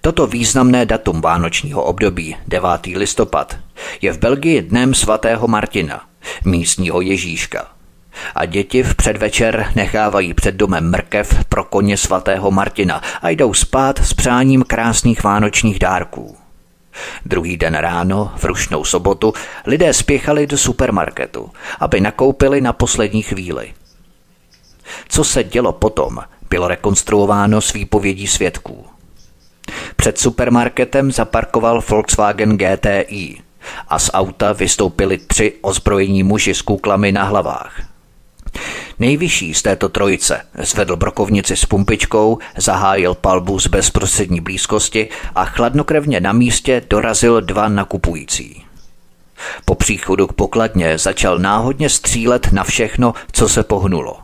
[0.00, 2.68] Toto významné datum vánočního období, 9.
[2.86, 3.56] listopad,
[4.02, 6.04] je v Belgii dnem svatého Martina,
[6.44, 7.75] místního Ježíška.
[8.34, 13.98] A děti v předvečer nechávají před domem mrkev pro koně svatého Martina a jdou spát
[13.98, 16.36] s přáním krásných vánočních dárků.
[17.26, 19.34] Druhý den ráno, v rušnou sobotu,
[19.66, 21.50] lidé spěchali do supermarketu,
[21.80, 23.74] aby nakoupili na poslední chvíli.
[25.08, 26.18] Co se dělo potom,
[26.50, 28.86] bylo rekonstruováno s výpovědí svědků.
[29.96, 33.40] Před supermarketem zaparkoval Volkswagen GTI
[33.88, 37.95] a z auta vystoupili tři ozbrojení muži s kůklami na hlavách.
[38.98, 46.20] Nejvyšší z této trojice zvedl brokovnici s pumpičkou, zahájil palbu z bezprostřední blízkosti a chladnokrevně
[46.20, 48.64] na místě dorazil dva nakupující.
[49.64, 54.18] Po příchodu k pokladně začal náhodně střílet na všechno, co se pohnulo.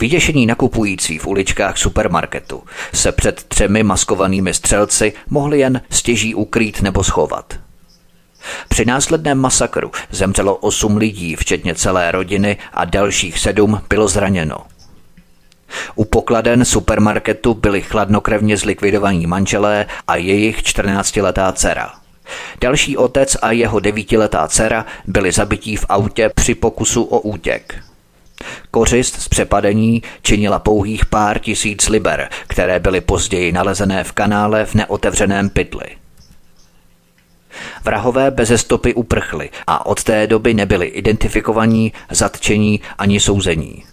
[0.00, 2.62] Vyděšení nakupující v uličkách supermarketu
[2.94, 7.58] se před třemi maskovanými střelci mohli jen stěží ukrýt nebo schovat.
[8.68, 14.56] Při následném masakru zemřelo osm lidí, včetně celé rodiny a dalších sedm bylo zraněno.
[15.94, 21.92] U pokladen supermarketu byli chladnokrevně zlikvidovaní manželé a jejich 14-letá dcera.
[22.60, 27.74] Další otec a jeho devítiletá dcera byli zabití v autě při pokusu o útěk.
[28.70, 34.74] Kořist z přepadení činila pouhých pár tisíc liber, které byly později nalezené v kanále v
[34.74, 35.86] neotevřeném pytli.
[37.84, 43.84] Vrahové beze stopy uprchli a od té doby nebyli identifikovaní, zatčení ani souzení.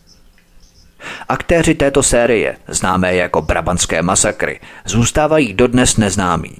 [1.29, 6.55] Aktéři této série, známé jako Brabantské masakry, zůstávají dodnes neznámí.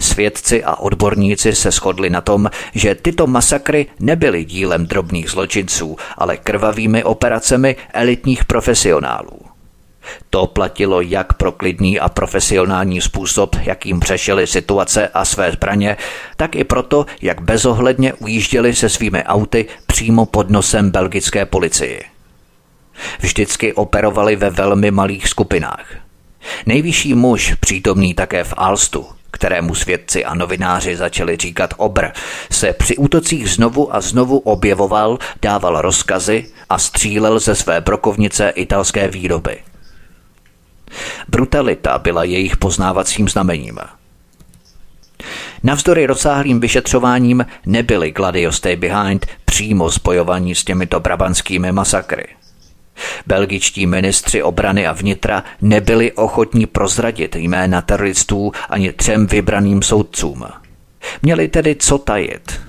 [0.00, 6.36] Svědci a odborníci se shodli na tom, že tyto masakry nebyly dílem drobných zločinců, ale
[6.36, 9.53] krvavými operacemi elitních profesionálů.
[10.30, 15.96] To platilo jak pro klidný a profesionální způsob, jakým řešili situace a své zbraně,
[16.36, 22.02] tak i proto, jak bezohledně ujížděli se svými auty přímo pod nosem belgické policii.
[23.20, 25.86] Vždycky operovali ve velmi malých skupinách.
[26.66, 32.06] Nejvyšší muž, přítomný také v Alstu, kterému svědci a novináři začali říkat obr,
[32.50, 39.08] se při útocích znovu a znovu objevoval, dával rozkazy a střílel ze své brokovnice italské
[39.08, 39.58] výroby.
[41.28, 43.78] Brutalita byla jejich poznávacím znamením.
[45.62, 52.26] Navzdory rozsáhlým vyšetřováním nebyli Gladio Stay Behind přímo spojovaní s těmito brabanskými masakry.
[53.26, 60.44] Belgičtí ministři obrany a vnitra nebyli ochotní prozradit jména teroristů ani třem vybraným soudcům.
[61.22, 62.60] Měli tedy co tajit.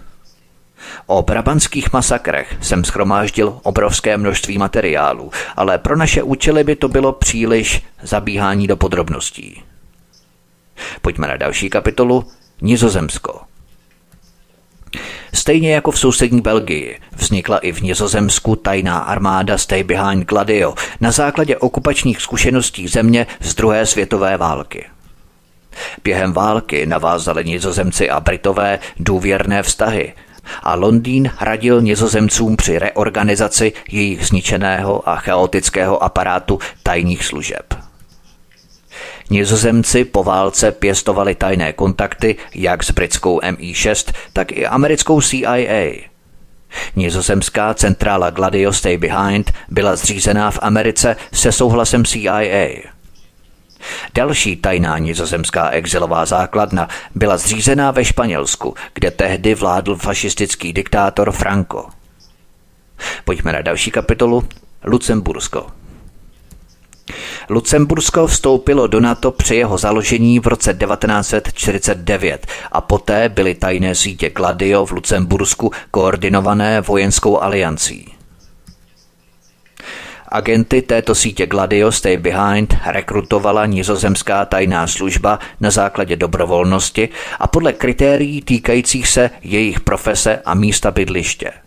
[1.07, 7.11] O brabanských masakrech jsem schromáždil obrovské množství materiálů, ale pro naše účely by to bylo
[7.11, 9.63] příliš zabíhání do podrobností.
[11.01, 12.25] Pojďme na další kapitolu
[12.61, 13.41] Nizozemsko.
[15.33, 21.11] Stejně jako v sousední Belgii vznikla i v Nizozemsku tajná armáda Stay Behind Gladio na
[21.11, 24.85] základě okupačních zkušeností země z druhé světové války.
[26.03, 30.13] Během války navázali nizozemci a Britové důvěrné vztahy
[30.63, 37.73] a Londýn radil nizozemcům při reorganizaci jejich zničeného a chaotického aparátu tajných služeb.
[39.29, 45.91] Nizozemci po válce pěstovali tajné kontakty jak s britskou MI6, tak i americkou CIA.
[46.95, 52.94] Nizozemská centrála Gladio Stay Behind byla zřízená v Americe se souhlasem CIA.
[54.13, 61.89] Další tajná nizozemská exilová základna byla zřízená ve Španělsku, kde tehdy vládl fašistický diktátor Franco.
[63.25, 64.43] Pojďme na další kapitolu.
[64.83, 65.67] Lucembursko.
[67.49, 74.29] Lucembursko vstoupilo do NATO při jeho založení v roce 1949 a poté byly tajné sítě
[74.29, 78.14] Gladio v Lucembursku koordinované vojenskou aliancí.
[80.35, 87.09] Agenty této sítě Gladio Stay Behind rekrutovala nizozemská tajná služba na základě dobrovolnosti
[87.39, 91.51] a podle kritérií týkajících se jejich profese a místa bydliště–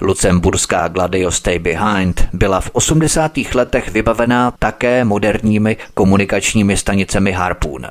[0.00, 3.32] Lucemburská Gladio Stay Behind byla v 80.
[3.54, 7.86] letech vybavená také moderními komunikačními stanicemi Harpoon.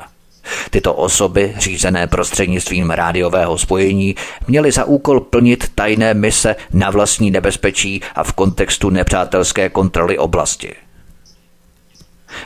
[0.70, 4.16] Tyto osoby, řízené prostřednictvím rádiového spojení,
[4.48, 10.76] měly za úkol plnit tajné mise na vlastní nebezpečí a v kontextu nepřátelské kontroly oblasti.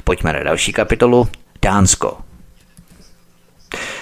[0.04, 1.28] Pojďme na další kapitolu.
[1.62, 2.18] Dánsko.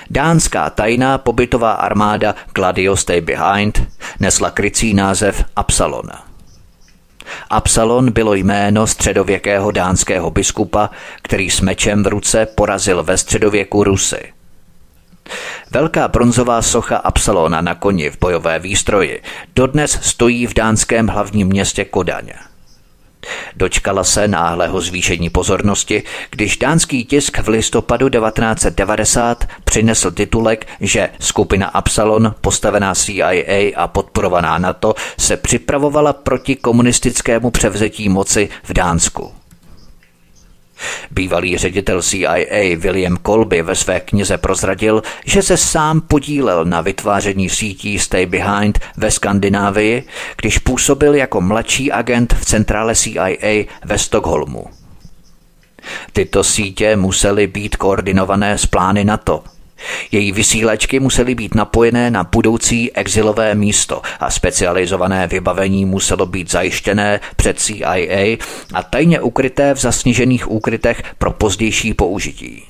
[0.09, 3.87] Dánská tajná pobytová armáda Gladio Stay Behind
[4.19, 6.28] nesla krycí název Absalon.
[7.49, 10.89] Absalon bylo jméno středověkého dánského biskupa,
[11.21, 14.33] který s mečem v ruce porazil ve středověku Rusy.
[15.71, 19.21] Velká bronzová socha Absalona na koni v bojové výstroji
[19.55, 22.29] dodnes stojí v dánském hlavním městě Kodaň.
[23.55, 31.67] Dočkala se náhlého zvýšení pozornosti, když dánský tisk v listopadu 1990 přinesl titulek, že skupina
[31.67, 39.38] Absalon, postavená CIA a podporovaná NATO, se připravovala proti komunistickému převzetí moci v Dánsku.
[41.11, 47.49] Bývalý ředitel CIA William Colby ve své knize prozradil, že se sám podílel na vytváření
[47.49, 50.03] sítí Stay Behind ve Skandinávii,
[50.41, 54.65] když působil jako mladší agent v centrále CIA ve Stockholmu.
[56.13, 59.43] Tyto sítě musely být koordinované s plány NATO–
[60.11, 67.19] její vysílačky musely být napojené na budoucí exilové místo a specializované vybavení muselo být zajištěné
[67.35, 68.37] před CIA
[68.73, 72.63] a tajně ukryté v zasněžených úkrytech pro pozdější použití.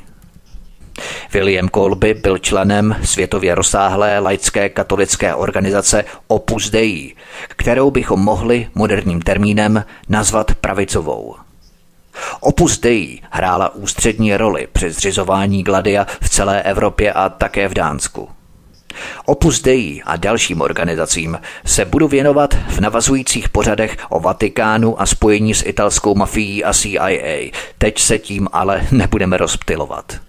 [1.33, 7.15] William Colby byl členem světově rozsáhlé laické katolické organizace Opus Dei,
[7.47, 11.35] kterou bychom mohli moderním termínem nazvat pravicovou.
[12.39, 18.29] Opus Dei hrála ústřední roli při zřizování Gladia v celé Evropě a také v Dánsku.
[19.25, 25.53] Opus Dei a dalším organizacím se budu věnovat v navazujících pořadech o Vatikánu a spojení
[25.53, 27.51] s italskou mafií a CIA.
[27.77, 30.19] Teď se tím ale nebudeme rozptilovat.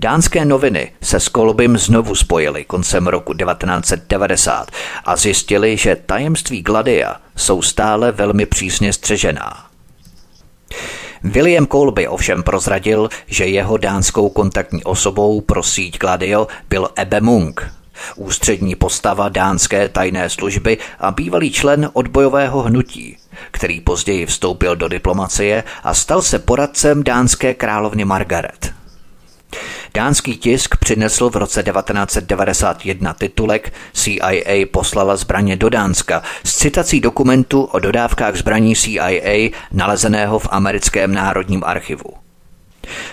[0.00, 4.70] Dánské noviny se s Kolbym znovu spojily koncem roku 1990
[5.04, 9.71] a zjistili, že tajemství Gladia jsou stále velmi přísně střežená.
[11.24, 17.66] William Colby ovšem prozradil, že jeho dánskou kontaktní osobou pro síť Gladio byl Ebbe Munk,
[18.16, 23.16] ústřední postava dánské tajné služby a bývalý člen odbojového hnutí,
[23.50, 28.81] který později vstoupil do diplomacie a stal se poradcem dánské královny Margaret.
[29.94, 37.62] Dánský tisk přinesl v roce 1991 titulek CIA poslala zbraně do Dánska s citací dokumentu
[37.62, 42.21] o dodávkách zbraní CIA nalezeného v americkém národním archivu.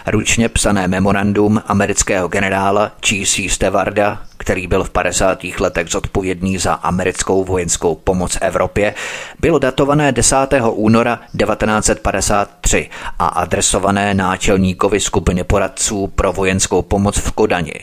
[0.08, 3.50] Ručně psané memorandum amerického generála G.C.
[3.50, 5.40] Stevarda, který byl v 50.
[5.60, 8.96] letech zodpovědný za americkou vojenskou pomoc Evropě,
[9.40, 10.36] bylo datované 10.
[10.72, 12.90] února 1953
[13.20, 17.74] a adresované náčelníkovi skupiny poradců pro vojenskou pomoc v Kodani.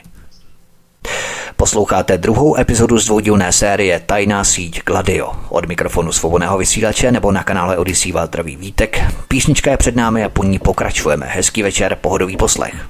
[1.56, 5.32] Posloucháte druhou epizodu z dvoudílné série Tajná síť Gladio.
[5.48, 9.00] Od mikrofonu svobodného vysílače nebo na kanále Odisí Valtrový Vítek.
[9.28, 11.26] Písnička je před námi a po ní pokračujeme.
[11.26, 12.88] Hezký večer, pohodový poslech.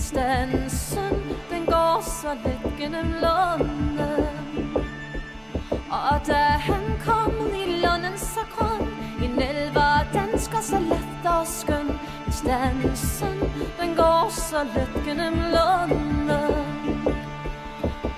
[0.00, 1.14] Stansen,
[1.50, 2.34] den går så
[2.80, 4.86] gennem London
[5.90, 8.86] Og da han kom i London så grøn
[9.24, 11.90] En elver dansker så let og skøn
[12.30, 13.36] Stansen,
[13.80, 17.14] den går så let gennem London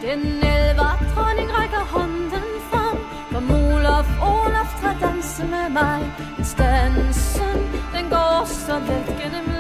[0.03, 2.99] Den elver dronning rækker hånden frem
[3.33, 6.01] Kom Olaf, Olaf, træd danse med mig
[6.43, 7.59] Stansen,
[7.95, 9.52] den går så let gennem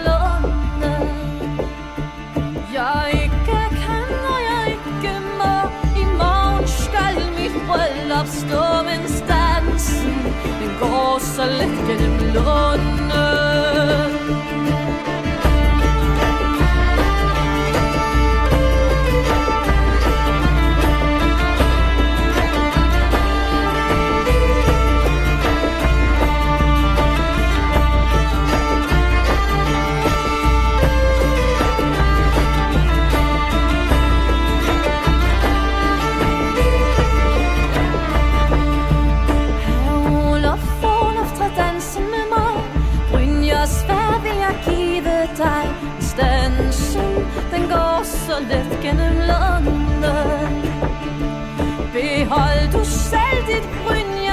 [8.22, 10.24] bryllup stå Men stansen,
[10.60, 14.21] den går så let gennem Lunden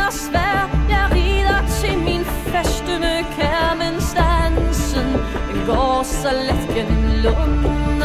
[0.09, 5.07] Brynjers svær Jeg rider til min festende kær Men stansen,
[5.51, 8.03] den går så let gennem London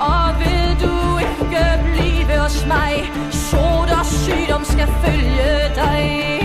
[0.00, 3.10] og vil du ikke blive hos mig?
[3.30, 6.39] Sod og sygdom skal følge dig.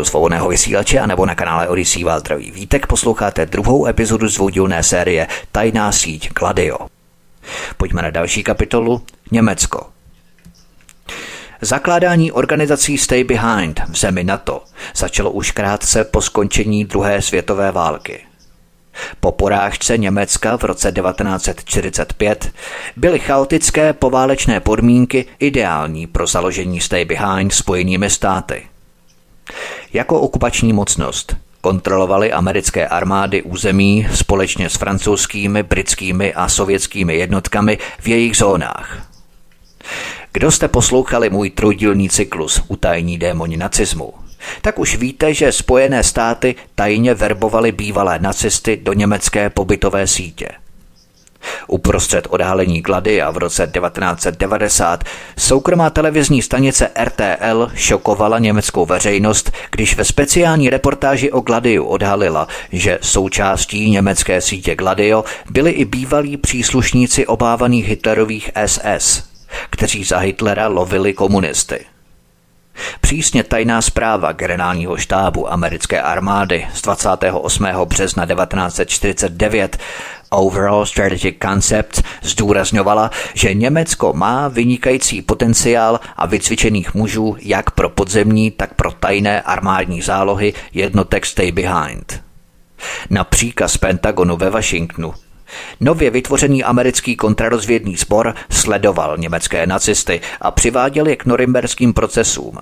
[0.00, 4.38] Mikrofonu svobodného vysílače a nebo na kanále Odisí Váltrový Vítek posloucháte druhou epizodu z
[4.80, 6.78] série Tajná síť Gladio.
[7.76, 9.86] Pojďme na další kapitolu Německo.
[11.60, 14.64] Zakládání organizací Stay Behind v zemi NATO
[14.96, 18.20] začalo už krátce po skončení druhé světové války.
[19.20, 22.52] Po porážce Německa v roce 1945
[22.96, 28.70] byly chaotické poválečné podmínky ideální pro založení Stay Behind spojenými státy.
[29.92, 38.08] Jako okupační mocnost kontrolovaly americké armády území společně s francouzskými, britskými a sovětskými jednotkami v
[38.08, 39.06] jejich zónách.
[40.32, 44.14] Kdo jste poslouchali můj trojdílný cyklus Utajení démoni nacismu,
[44.62, 50.48] tak už víte, že Spojené státy tajně verbovaly bývalé nacisty do německé pobytové sítě.
[51.66, 55.04] Uprostřed odhalení Glady a v roce 1990
[55.38, 62.98] soukromá televizní stanice RTL šokovala německou veřejnost, když ve speciální reportáži o Gladiu odhalila, že
[63.02, 69.22] součástí německé sítě Gladio byli i bývalí příslušníci obávaných Hitlerových SS,
[69.70, 71.84] kteří za Hitlera lovili komunisty.
[73.00, 77.66] Přísně tajná zpráva generálního štábu americké armády z 28.
[77.84, 79.78] března 1949
[80.30, 88.50] Overall Strategic Concept zdůrazňovala, že Německo má vynikající potenciál a vycvičených mužů jak pro podzemní,
[88.50, 92.22] tak pro tajné armádní zálohy jednotek Stay Behind.
[93.10, 95.14] Na příkaz Pentagonu ve Washingtonu
[95.80, 102.58] Nově vytvořený americký kontrarozvědný sbor sledoval německé nacisty a přiváděl je k norimberským procesům.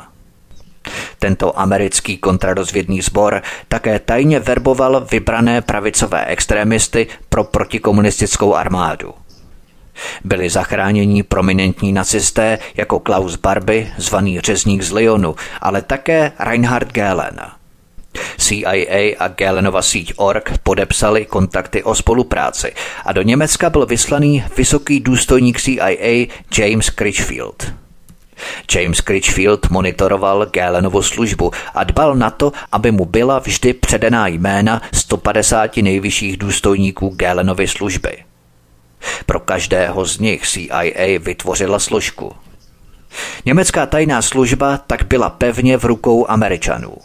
[1.18, 9.14] Tento americký kontrarozvědný sbor také tajně verboval vybrané pravicové extrémisty pro protikomunistickou armádu.
[10.24, 17.40] Byli zachráněni prominentní nacisté jako Klaus Barbie, zvaný řezník z Lyonu, ale také Reinhard Gehlen–
[18.38, 22.72] CIA a Galenova síť ORG podepsali kontakty o spolupráci
[23.04, 26.26] a do Německa byl vyslaný vysoký důstojník CIA
[26.58, 27.87] James Critchfield.
[28.74, 34.82] James Critchfield monitoroval Galenovu službu a dbal na to, aby mu byla vždy předená jména
[34.92, 38.16] 150 nejvyšších důstojníků Galenovy služby.
[39.26, 42.32] Pro každého z nich CIA vytvořila složku.
[43.44, 46.96] Německá tajná služba tak byla pevně v rukou Američanů.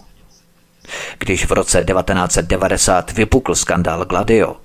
[1.19, 4.55] Když v roce 1990 vypukl skandál Gladio,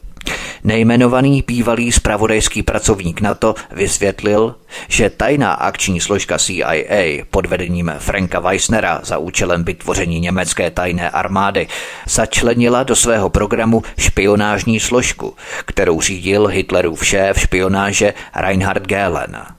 [0.64, 4.54] Nejmenovaný bývalý spravodajský pracovník NATO vysvětlil,
[4.88, 11.68] že tajná akční složka CIA pod vedením Franka Weissnera za účelem vytvoření německé tajné armády
[12.08, 19.57] začlenila do svého programu špionážní složku, kterou řídil Hitlerův šéf špionáže Reinhard Gehlen.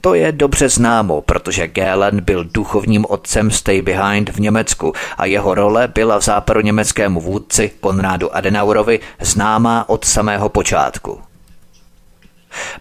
[0.00, 5.54] To je dobře známo, protože Gehlen byl duchovním otcem Stay Behind v Německu a jeho
[5.54, 11.20] role byla v západoněmeckému vůdci Konrádu Adenaurovi známá od samého počátku.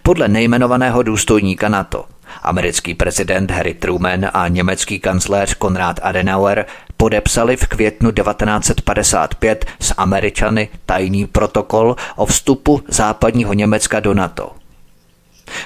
[0.04, 2.06] Podle nejmenovaného důstojníka NATO
[2.42, 6.66] americký prezident Harry Truman a německý kancléř Konrad Adenauer
[6.98, 14.52] podepsali v květnu 1955 s Američany tajný protokol o vstupu západního Německa do NATO–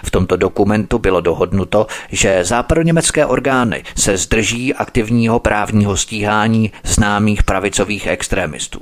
[0.04, 8.08] v tomto dokumentu bylo dohodnuto, že západoněmecké orgány se zdrží aktivního právního stíhání známých pravicových
[8.08, 8.82] extremistů.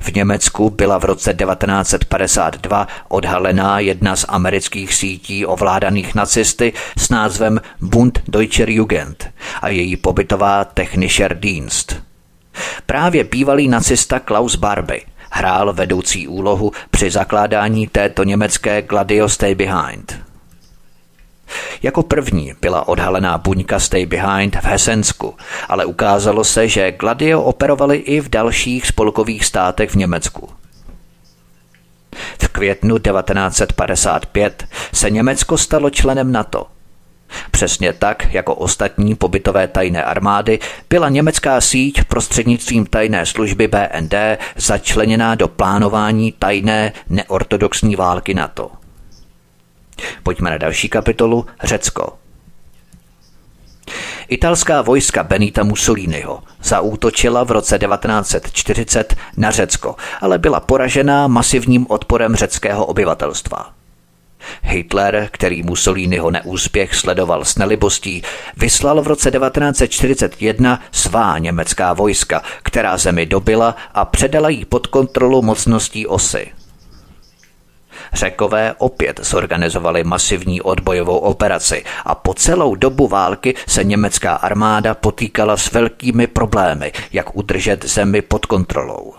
[0.00, 7.60] V Německu byla v roce 1952 odhalená jedna z amerických sítí ovládaných nacisty s názvem
[7.80, 9.30] Bund Deutscher Jugend
[9.62, 12.02] a její pobytová Technischer Dienst.
[12.86, 20.18] Právě bývalý nacista Klaus Barbie hrál vedoucí úlohu při zakládání této německé Gladio Stay Behind.
[21.82, 25.34] Jako první byla odhalená buňka Stay Behind v Hesensku,
[25.68, 30.48] ale ukázalo se, že Gladio operovali i v dalších spolkových státech v Německu.
[32.42, 36.66] V květnu 1955 se Německo stalo členem NATO–
[37.50, 40.58] Přesně tak, jako ostatní pobytové tajné armády,
[40.90, 44.14] byla německá síť prostřednictvím tajné služby BND
[44.56, 48.70] začleněná do plánování tajné neortodoxní války NATO.
[50.22, 52.12] Pojďme na další kapitolu Řecko.
[54.28, 62.36] Italská vojska Benita Mussoliniho zaútočila v roce 1940 na Řecko, ale byla poražená masivním odporem
[62.36, 63.77] řeckého obyvatelstva.
[64.62, 68.22] Hitler, který Mussoliniho neúspěch sledoval s nelibostí,
[68.56, 75.42] vyslal v roce 1941 svá německá vojska, která zemi dobila a předala jí pod kontrolu
[75.42, 76.48] mocností osy.
[78.12, 85.56] Řekové opět zorganizovali masivní odbojovou operaci a po celou dobu války se německá armáda potýkala
[85.56, 89.14] s velkými problémy, jak udržet zemi pod kontrolou.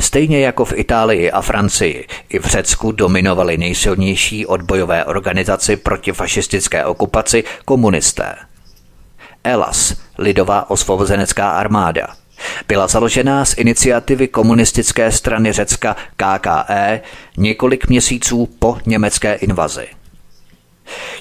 [0.00, 6.84] Stejně jako v Itálii a Francii, i v Řecku dominovaly nejsilnější odbojové organizaci proti fašistické
[6.84, 8.34] okupaci komunisté.
[9.44, 12.06] ELAS, Lidová osvobozenecká armáda,
[12.68, 17.00] byla založená z iniciativy komunistické strany Řecka KKE
[17.36, 19.86] několik měsíců po německé invazi.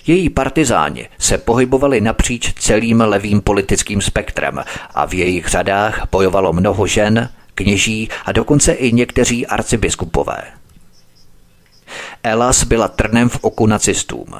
[0.08, 4.64] Její partizáni se pohybovali napříč celým levým politickým spektrem
[4.94, 10.44] a v jejich řadách bojovalo mnoho žen, kněží a dokonce i někteří arcibiskupové.
[12.24, 14.36] Elas byla trnem v oku nacistům.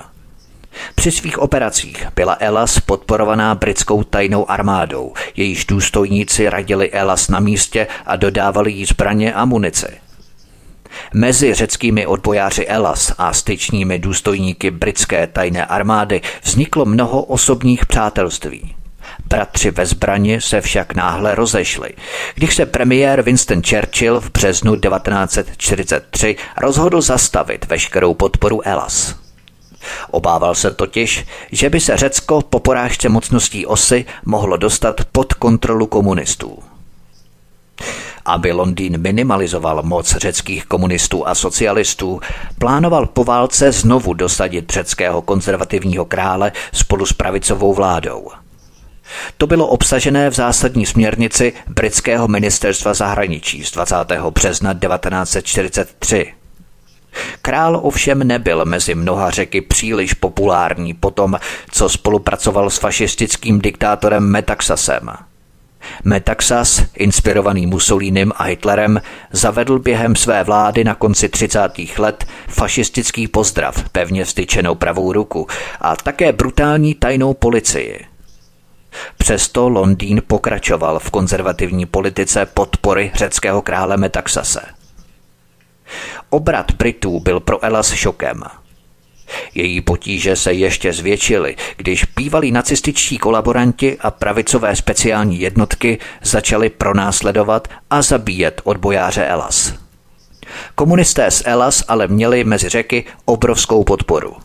[0.96, 5.14] Při svých operacích byla Elas podporovaná britskou tajnou armádou.
[5.36, 9.88] Jejíž důstojníci radili Elas na místě a dodávali jí zbraně a munici.
[11.14, 18.76] Mezi řeckými odbojáři Elas a styčními důstojníky britské tajné armády vzniklo mnoho osobních přátelství.
[19.26, 21.90] Bratři ve zbraně se však náhle rozešli,
[22.36, 29.16] když se premiér Winston Churchill v březnu 1943 rozhodl zastavit veškerou podporu Elas.
[30.12, 35.88] Obával se totiž, že by se Řecko po porážce mocností osy mohlo dostat pod kontrolu
[35.88, 36.60] komunistů.
[38.26, 42.20] Aby Londýn minimalizoval moc řeckých komunistů a socialistů,
[42.60, 48.28] plánoval po válce znovu dosadit řeckého konzervativního krále spolu s pravicovou vládou–
[49.38, 53.96] to bylo obsažené v zásadní směrnici britského ministerstva zahraničí z 20.
[54.30, 56.34] března 1943.
[57.42, 61.40] Král ovšem nebyl mezi mnoha řeky příliš populární po tom,
[61.72, 65.10] co spolupracoval s fašistickým diktátorem Metaxasem.
[66.04, 69.02] Metaxas, inspirovaný Mussolínem a Hitlerem,
[69.32, 71.60] zavedl během své vlády na konci 30.
[71.98, 75.48] let fašistický pozdrav, pevně styčenou pravou ruku
[75.82, 78.06] a také brutální tajnou policii–
[79.18, 84.62] Přesto Londýn pokračoval v konzervativní politice podpory řeckého krále Metaxase.
[86.30, 88.44] Obrat Britů byl pro Elas šokem.
[89.56, 97.68] Její potíže se ještě zvětšily, když bývalí nacističtí kolaboranti a pravicové speciální jednotky začali pronásledovat
[97.90, 99.74] a zabíjet odbojáře Elas.
[100.76, 104.36] Komunisté z Elas ale měli mezi řeky obrovskou podporu–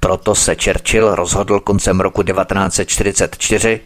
[0.00, 3.80] proto se Churchill rozhodl koncem roku 1944,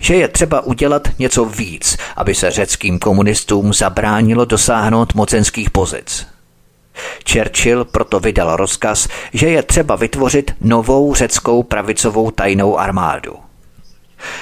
[0.00, 6.26] že je třeba udělat něco víc, aby se řeckým komunistům zabránilo dosáhnout mocenských pozic.
[7.32, 13.36] Churchill proto vydal rozkaz, že je třeba vytvořit novou řeckou pravicovou tajnou armádu.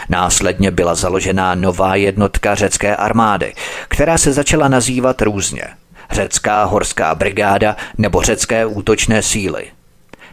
[0.08, 3.54] Následně byla založena nová jednotka řecké armády,
[3.88, 5.64] která se začala nazývat různě.
[6.10, 9.64] Řecká horská brigáda nebo řecké útočné síly–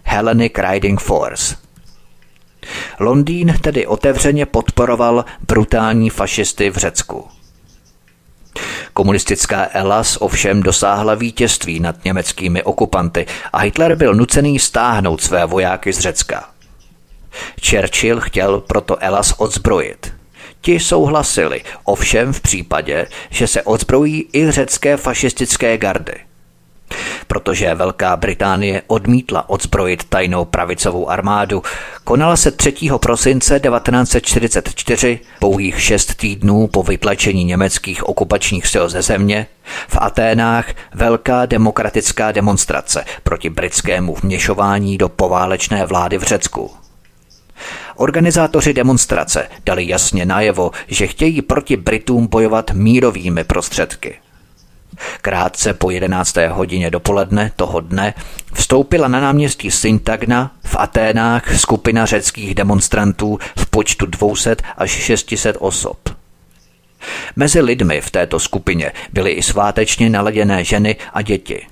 [0.09, 1.55] Hellenic Riding Force.
[2.99, 7.27] Londýn tedy otevřeně podporoval brutální fašisty v Řecku.
[8.93, 15.93] Komunistická Elas ovšem dosáhla vítězství nad německými okupanty a Hitler byl nucený stáhnout své vojáky
[15.93, 16.49] z Řecka.
[17.69, 20.13] Churchill chtěl proto Elas odzbrojit.
[20.61, 26.26] Ti souhlasili, ovšem v případě, že se odzbrojí i řecké fašistické gardy.
[27.27, 31.63] Protože Velká Británie odmítla odzbrojit tajnou pravicovou armádu,
[32.03, 32.73] konala se 3.
[32.97, 39.47] prosince 1944, pouhých šest týdnů po vytlačení německých okupačních sil ze země,
[39.87, 46.71] v Aténách velká demokratická demonstrace proti britskému vměšování do poválečné vlády v Řecku.
[47.95, 54.15] Organizátoři demonstrace dali jasně najevo, že chtějí proti Britům bojovat mírovými prostředky–
[55.21, 56.35] Krátce po 11.
[56.49, 58.13] hodině dopoledne toho dne
[58.53, 66.09] vstoupila na náměstí Syntagna v Aténách skupina řeckých demonstrantů v počtu 200 až 600 osob.
[67.35, 71.67] Mezi lidmi v této skupině byly i svátečně naladěné ženy a děti.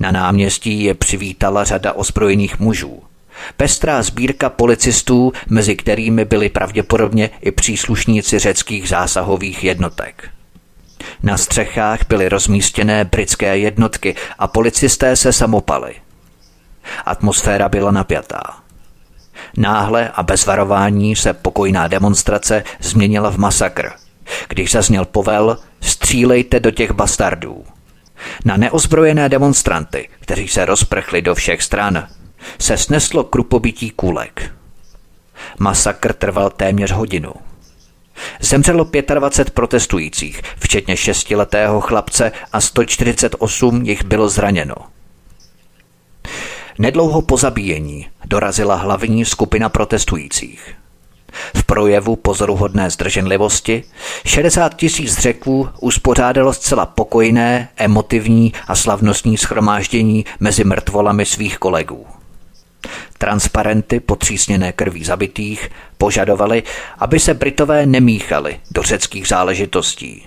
[0.00, 3.02] Na náměstí je přivítala řada ozbrojených mužů.
[3.56, 10.30] Pestrá sbírka policistů, mezi kterými byli pravděpodobně i příslušníci řeckých zásahových jednotek.
[11.22, 15.94] Na střechách byly rozmístěné britské jednotky a policisté se samopali.
[17.04, 18.42] Atmosféra byla napjatá.
[19.56, 23.92] Náhle a bez varování se pokojná demonstrace změnila v masakr,
[24.48, 27.64] když zazněl povel střílejte do těch bastardů.
[28.44, 32.08] Na neozbrojené demonstranty, kteří se rozprchli do všech stran,
[32.58, 34.52] se sneslo krupobytí kůlek.
[35.58, 37.32] Masakr trval téměř hodinu.
[38.40, 44.74] Zemřelo 25 protestujících, včetně šestiletého chlapce a 148 jich bylo zraněno.
[46.78, 50.74] Nedlouho po zabíjení dorazila hlavní skupina protestujících.
[51.56, 53.84] V projevu pozoruhodné zdrženlivosti
[54.26, 62.06] 60 tisíc řeků uspořádalo zcela pokojné, emotivní a slavnostní schromáždění mezi mrtvolami svých kolegů.
[63.18, 66.62] Transparenty potřísněné krví zabitých požadovali,
[66.98, 70.26] aby se Britové nemíchali do řeckých záležitostí.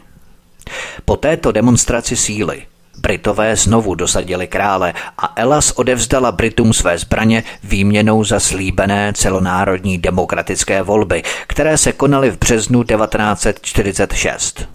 [1.06, 2.64] Po této demonstraci síly
[2.98, 10.84] Britové znovu dosadili krále a Elas odevzdala Britům své zbraně výměnou za slíbené celonárodní demokratické
[10.84, 14.68] volby, které se konaly v březnu 1946.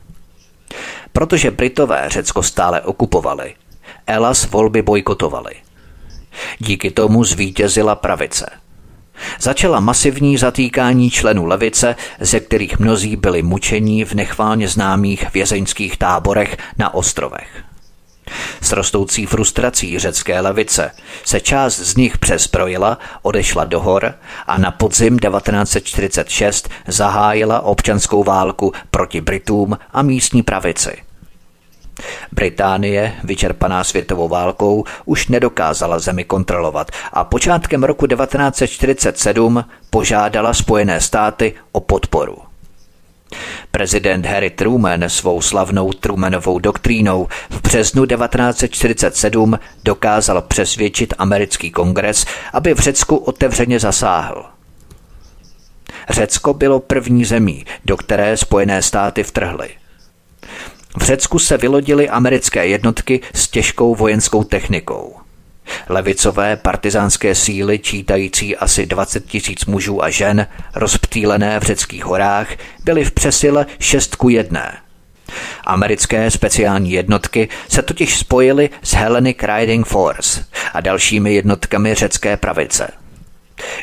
[1.12, 3.54] Protože Britové Řecko stále okupovali,
[4.06, 5.54] Elas volby bojkotovali.
[6.58, 8.50] Díky tomu zvítězila pravice.
[9.40, 16.56] Začala masivní zatýkání členů levice, ze kterých mnozí byli mučení v nechválně známých vězeňských táborech
[16.78, 17.64] na ostrovech.
[18.60, 20.90] S rostoucí frustrací řecké levice
[21.24, 24.14] se část z nich přesprojila, odešla do hor
[24.46, 31.09] a na podzim 1946 zahájila občanskou válku proti Britům a místní pravici.
[32.32, 41.54] Británie, vyčerpaná světovou válkou, už nedokázala zemi kontrolovat a počátkem roku 1947 požádala Spojené státy
[41.72, 42.38] o podporu.
[43.70, 52.74] Prezident Harry Truman svou slavnou Trumanovou doktrínou v březnu 1947 dokázal přesvědčit americký kongres, aby
[52.74, 54.44] v Řecku otevřeně zasáhl.
[56.08, 59.79] Řecko bylo první zemí, do které Spojené státy vtrhly.
[60.98, 65.16] V Řecku se vylodily americké jednotky s těžkou vojenskou technikou.
[65.88, 72.48] Levicové partizánské síly, čítající asi 20 tisíc mužů a žen, rozptýlené v řeckých horách,
[72.84, 74.72] byly v přesile 6 ku 1.
[75.64, 82.88] Americké speciální jednotky se totiž spojily s Hellenic Riding Force a dalšími jednotkami řecké pravice.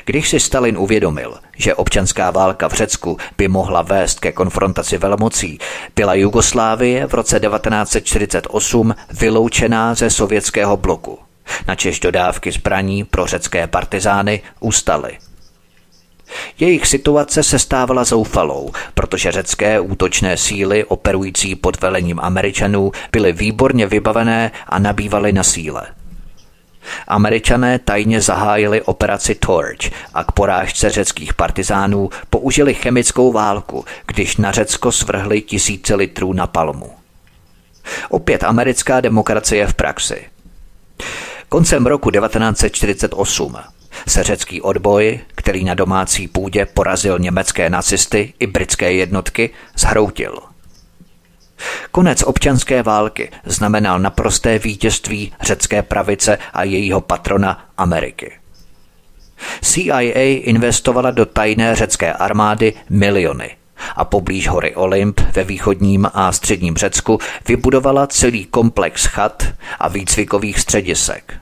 [0.05, 5.59] Když si Stalin uvědomil, že občanská válka v Řecku by mohla vést ke konfrontaci velmocí,
[5.95, 11.19] byla Jugoslávie v roce 1948 vyloučená ze sovětského bloku
[11.67, 15.17] načež dodávky zbraní pro řecké partizány ustaly.
[16.59, 23.87] Jejich situace se stávala zoufalou, protože řecké útočné síly operující pod velením Američanů byly výborně
[23.87, 25.87] vybavené a nabývaly na síle.
[27.07, 34.51] Američané tajně zahájili operaci Torch a k porážce řeckých partizánů použili chemickou válku, když na
[34.51, 36.91] Řecko svrhli tisíce litrů na palmu.
[38.09, 40.25] Opět americká demokracie v praxi–
[41.49, 43.55] Koncem roku 1948
[44.07, 50.39] se řecký odboj, který na domácí půdě porazil německé nacisty i britské jednotky, zhroutil.
[51.91, 58.31] Konec občanské války znamenal naprosté vítězství řecké pravice a jejího patrona Ameriky.
[59.61, 60.01] CIA
[60.43, 63.57] investovala do tajné řecké armády miliony
[63.95, 69.43] a poblíž hory Olymp ve východním a středním Řecku vybudovala celý komplex chat
[69.79, 71.33] a výcvikových středisek.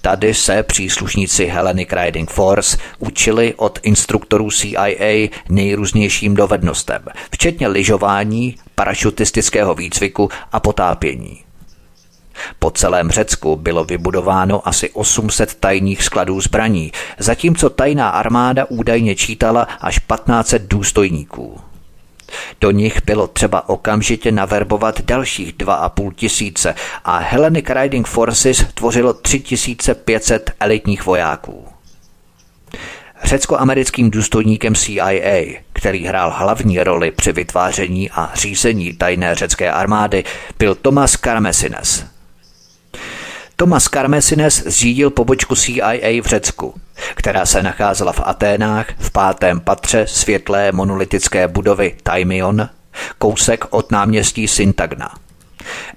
[0.00, 9.74] Tady se příslušníci Hellenic Riding Force učili od instruktorů CIA nejrůznějším dovednostem, včetně lyžování, parašutistického
[9.74, 11.44] výcviku a potápění.
[12.58, 19.62] Po celém Řecku bylo vybudováno asi 800 tajných skladů zbraní, zatímco tajná armáda údajně čítala
[19.80, 21.60] až 1500 důstojníků.
[22.60, 26.74] Do nich bylo třeba okamžitě naverbovat dalších 2,5 tisíce
[27.04, 31.66] a Hellenic Riding Forces tvořilo 3500 elitních vojáků.
[33.24, 40.24] Řecko-americkým důstojníkem CIA, který hrál hlavní roli při vytváření a řízení tajné řecké armády,
[40.58, 42.04] byl Thomas Karmesines.
[43.56, 46.74] Thomas Karmesines zřídil pobočku CIA v Řecku,
[47.14, 52.68] která se nacházela v Aténách v pátém patře světlé monolitické budovy Taimion,
[53.18, 55.14] kousek od náměstí Syntagna.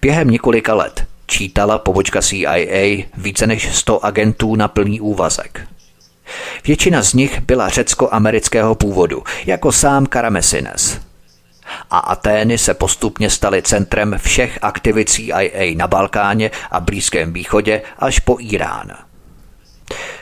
[0.02, 5.75] Během několika let čítala pobočka CIA více než 100 agentů na plný úvazek.
[6.64, 11.00] Většina z nich byla řecko-amerického původu, jako sám Karamesines–
[11.90, 18.20] a Atény se postupně staly centrem všech aktivit CIA na Balkáně a Blízkém východě až
[18.20, 18.92] po Irán.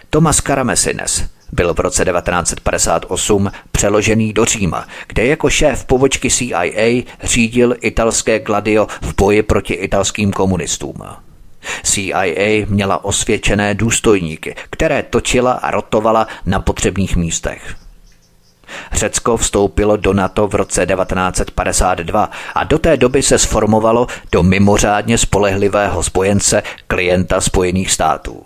[0.09, 7.75] Thomas Karamesines byl v roce 1958 přeložený do Říma, kde jako šéf pobočky CIA řídil
[7.81, 10.97] italské Gladio v boji proti italským komunistům.
[11.83, 17.75] CIA měla osvědčené důstojníky, které točila a rotovala na potřebných místech.
[18.91, 25.17] Řecko vstoupilo do NATO v roce 1952 a do té doby se sformovalo do mimořádně
[25.17, 28.43] spolehlivého spojence klienta Spojených států.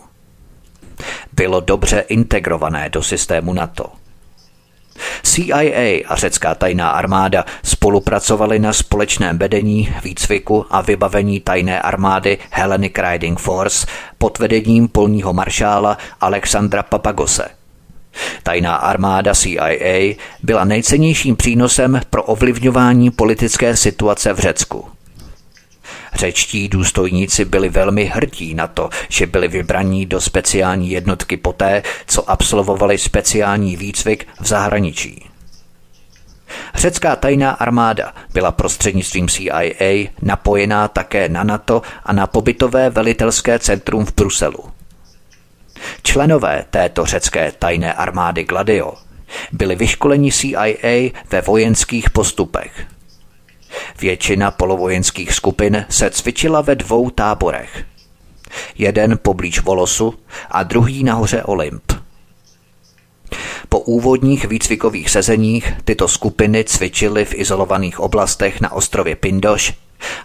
[1.34, 3.92] Bylo dobře integrované do systému NATO.
[5.24, 12.94] CIA a řecká tajná armáda spolupracovali na společném vedení, výcviku a vybavení tajné armády Hellenic
[13.12, 13.88] Riding Force
[14.18, 17.48] pod vedením polního maršála Alexandra Papagose.
[18.44, 24.97] Tajná armáda CIA byla nejcennějším přínosem pro ovlivňování politické situace v Řecku.
[26.18, 32.30] Řečtí důstojníci byli velmi hrdí na to, že byli vybraní do speciální jednotky poté, co
[32.30, 35.30] absolvovali speciální výcvik v zahraničí.
[36.76, 44.06] Řecká tajná armáda byla prostřednictvím CIA napojená také na NATO a na pobytové velitelské centrum
[44.06, 44.64] v Bruselu.
[46.04, 48.94] Členové této řecké tajné armády Gladio
[49.52, 52.86] byli vyškoleni CIA ve vojenských postupech–
[54.02, 57.86] Většina polovojenských skupin se cvičila ve dvou táborech.
[58.78, 60.14] Jeden poblíž Volosu
[60.52, 61.92] a druhý nahoře Olymp.
[63.70, 69.74] Po úvodních výcvikových sezeních tyto skupiny cvičily v izolovaných oblastech na ostrově Pindoš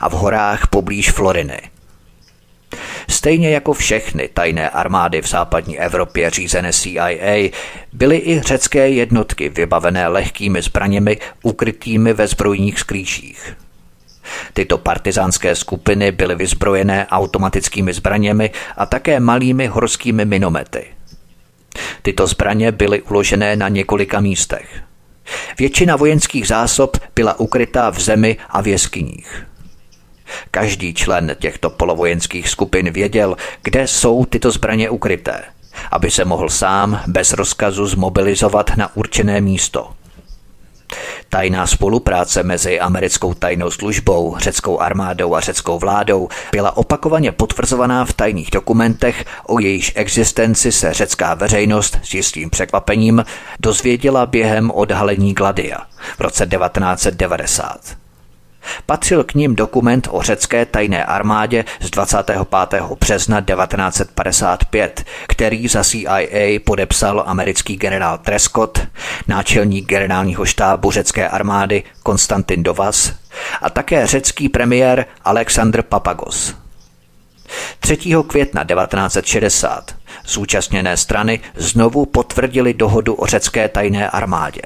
[0.00, 1.60] a v horách poblíž Floriny–
[3.08, 7.50] Stejně jako všechny tajné armády v západní Evropě řízené CIA,
[7.92, 13.56] byly i řecké jednotky vybavené lehkými zbraněmi ukrytými ve zbrojních sklíších.
[14.52, 20.84] Tyto partizánské skupiny byly vyzbrojené automatickými zbraněmi a také malými horskými minomety.
[22.02, 24.82] Tyto zbraně byly uložené na několika místech.
[25.58, 29.46] Většina vojenských zásob byla ukrytá v zemi a v jeskyních.
[30.50, 35.42] Každý člen těchto polovojenských skupin věděl, kde jsou tyto zbraně ukryté,
[35.90, 39.90] aby se mohl sám bez rozkazu zmobilizovat na určené místo.
[41.28, 48.12] Tajná spolupráce mezi americkou tajnou službou, řeckou armádou a řeckou vládou byla opakovaně potvrzovaná v
[48.12, 53.24] tajných dokumentech, o jejíž existenci se řecká veřejnost s jistým překvapením
[53.60, 55.78] dozvěděla během odhalení Gladia
[56.16, 58.01] v roce 1990.
[58.86, 62.38] Patřil k ním dokument o řecké tajné armádě z 25.
[63.00, 68.86] března 1955, který za CIA podepsal americký generál Trescott,
[69.28, 73.12] náčelník generálního štábu řecké armády Konstantin Dovas
[73.62, 76.54] a také řecký premiér Alexandr Papagos.
[77.80, 77.98] 3.
[78.26, 79.94] května 1960
[80.26, 84.62] zúčastněné strany znovu potvrdili dohodu o řecké tajné armádě.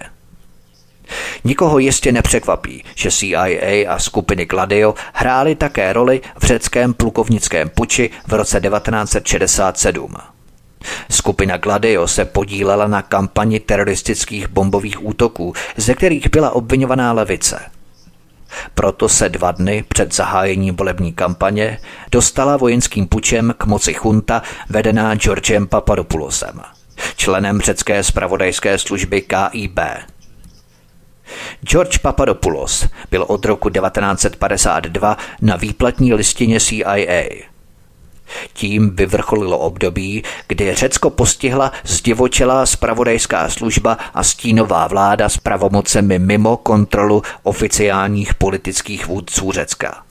[1.44, 8.10] Nikoho jistě nepřekvapí, že CIA a skupiny Gladio hrály také roli v řeckém plukovnickém puči
[8.28, 10.14] v roce 1967.
[11.10, 17.60] Skupina Gladio se podílela na kampani teroristických bombových útoků, ze kterých byla obvinovaná levice.
[18.74, 21.78] Proto se dva dny před zahájením volební kampaně
[22.12, 26.60] dostala vojenským pučem k moci chunta vedená Georgem Papadopoulosem,
[27.16, 29.80] členem řecké spravodajské služby KIB.
[31.62, 37.24] George Papadopoulos byl od roku 1952 na výplatní listině CIA.
[38.52, 46.56] Tím vyvrcholilo období, kdy Řecko postihla zdivočelá spravodajská služba a stínová vláda s pravomocemi mimo
[46.56, 50.05] kontrolu oficiálních politických vůdců Řecka.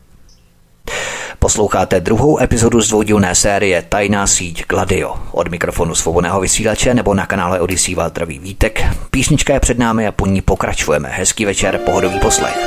[1.39, 5.15] Posloucháte druhou epizodu z dvoudílné série Tajná síť Gladio.
[5.31, 8.83] Od mikrofonu svobodného vysílače nebo na kanále Odisí vás Vítek.
[9.11, 11.09] Písnička je před námi a po ní pokračujeme.
[11.11, 12.57] Hezký večer, pohodový poslech.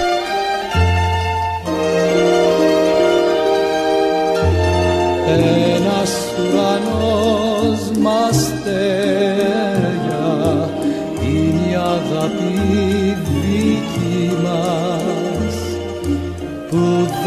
[5.27, 6.29] Tenas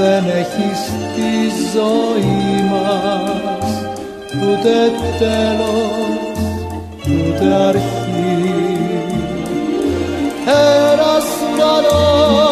[0.02, 0.70] δεν έχει
[1.74, 3.70] ζωή μας.
[4.44, 6.02] Ούτε τέλος
[7.08, 8.02] ούτε αρχή.
[10.94, 12.51] Ένας ουρανός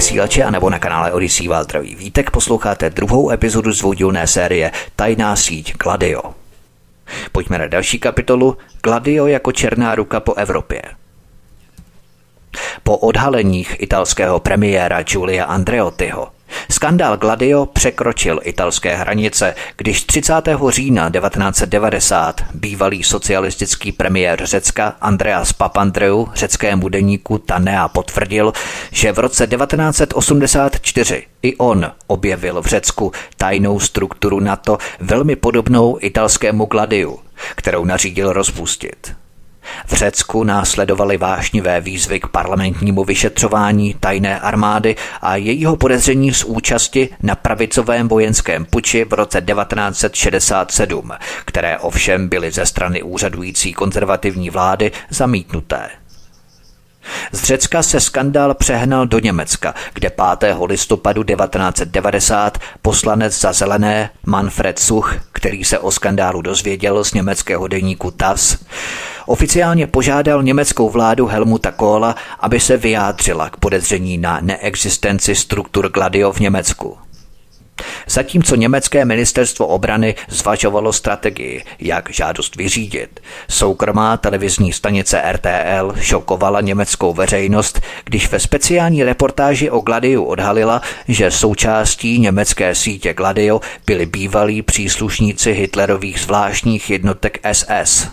[0.00, 5.76] vysílače a nebo na kanále Odisí Váltravý Vítek posloucháte druhou epizodu zvodilné série Tajná síť
[5.76, 6.22] Gladio.
[7.32, 10.82] Pojďme na další kapitolu Gladio jako černá ruka po Evropě.
[12.82, 16.28] Po odhaleních italského premiéra Giulia Andreottiho
[16.70, 20.34] Skandál Gladio překročil italské hranice, když 30.
[20.68, 28.52] října 1990 bývalý socialistický premiér Řecka Andreas Papandreou řeckému deníku Tanea potvrdil,
[28.90, 36.64] že v roce 1984 i on objevil v Řecku tajnou strukturu NATO velmi podobnou italskému
[36.64, 37.18] Gladiu,
[37.56, 39.19] kterou nařídil rozpustit.
[39.86, 47.08] V Řecku následovaly vášnivé výzvy k parlamentnímu vyšetřování tajné armády a jejího podezření z účasti
[47.22, 51.12] na pravicovém vojenském puči v roce 1967,
[51.44, 55.99] které ovšem byly ze strany úřadující konzervativní vlády zamítnuté.
[57.32, 60.56] Z Řecka se skandál přehnal do Německa, kde 5.
[60.66, 68.10] listopadu 1990 poslanec za zelené Manfred Such, který se o skandálu dozvěděl z německého deníku
[68.10, 68.58] TAS,
[69.26, 76.32] oficiálně požádal německou vládu Helmuta Kohla, aby se vyjádřila k podezření na neexistenci struktur Gladio
[76.32, 76.98] v Německu.
[78.08, 87.14] Zatímco německé ministerstvo obrany zvažovalo strategii, jak žádost vyřídit, soukromá televizní stanice RTL šokovala německou
[87.14, 94.62] veřejnost, když ve speciální reportáži o Gladiu odhalila, že součástí německé sítě Gladio byli bývalí
[94.62, 98.08] příslušníci Hitlerových zvláštních jednotek SS.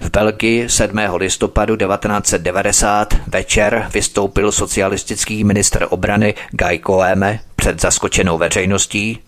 [0.00, 0.98] V Belgii 7.
[1.14, 9.18] listopadu 1990 večer vystoupil socialistický minister obrany Guy Koeme před zaskočenou veřejností,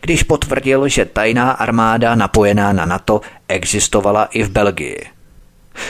[0.00, 5.06] když potvrdil, že tajná armáda napojená na NATO existovala i v Belgii.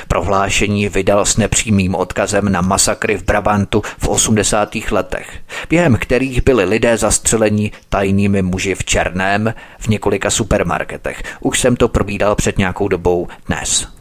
[0.09, 4.77] Prohlášení vydal s nepřímým odkazem na masakry v Brabantu v 80.
[4.91, 5.39] letech,
[5.71, 11.23] během kterých byli lidé zastřeleni tajnými muži v černém v několika supermarketech.
[11.41, 13.97] Už jsem to probídal před nějakou dobou dnes.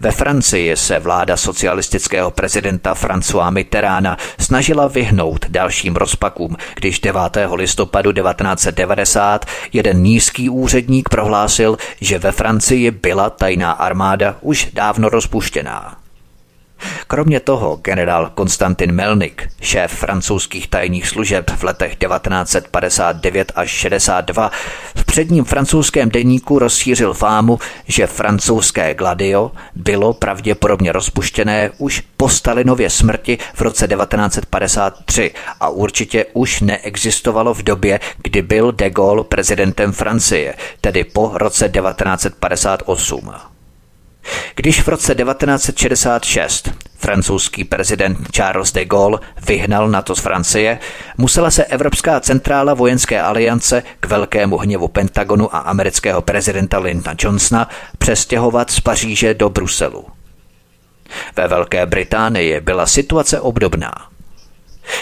[0.00, 7.20] Ve Francii se vláda socialistického prezidenta François Mitterranda snažila vyhnout dalším rozpakům, když 9.
[7.54, 16.03] listopadu 1990 jeden nízký úředník prohlásil, že ve Francii byla tajná armáda už dávno rozpuštěná.
[17.06, 24.50] Kromě toho generál Konstantin Melnik, šéf francouzských tajných služeb v letech 1959 až 62,
[24.94, 32.90] v předním francouzském deníku rozšířil fámu, že francouzské Gladio bylo pravděpodobně rozpuštěné už po Stalinově
[32.90, 35.30] smrti v roce 1953
[35.60, 41.68] a určitě už neexistovalo v době, kdy byl de Gaulle prezidentem Francie, tedy po roce
[41.68, 43.53] 1958.
[44.54, 50.78] Když v roce 1966 francouzský prezident Charles de Gaulle vyhnal NATO z Francie,
[51.18, 57.68] musela se Evropská centrála vojenské aliance k velkému hněvu Pentagonu a amerického prezidenta Lyndona Johnsona
[57.98, 60.04] přestěhovat z Paříže do Bruselu.
[61.36, 64.13] Ve Velké Británii byla situace obdobná.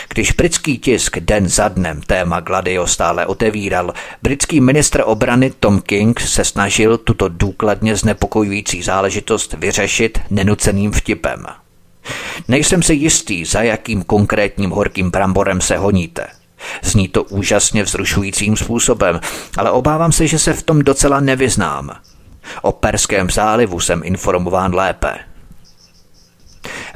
[0.09, 3.93] Když britský tisk den za dnem téma Gladio stále otevíral,
[4.23, 11.47] britský ministr obrany Tom King se snažil tuto důkladně znepokojující záležitost vyřešit nenuceným vtipem.
[12.49, 16.27] Nejsem si jistý, za jakým konkrétním horkým bramborem se honíte.
[16.83, 19.21] Zní to úžasně vzrušujícím způsobem,
[19.57, 21.91] ale obávám se, že se v tom docela nevyznám.
[22.63, 25.19] O Perském zálivu jsem informován lépe.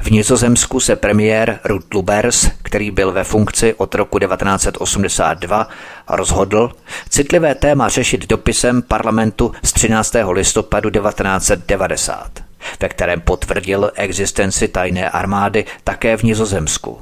[0.01, 5.67] V Nizozemsku se premiér Ruth Lubers, který byl ve funkci od roku 1982,
[6.09, 6.71] rozhodl
[7.09, 10.15] citlivé téma řešit dopisem parlamentu z 13.
[10.31, 12.31] listopadu 1990,
[12.79, 17.01] ve kterém potvrdil existenci tajné armády také v Nizozemsku.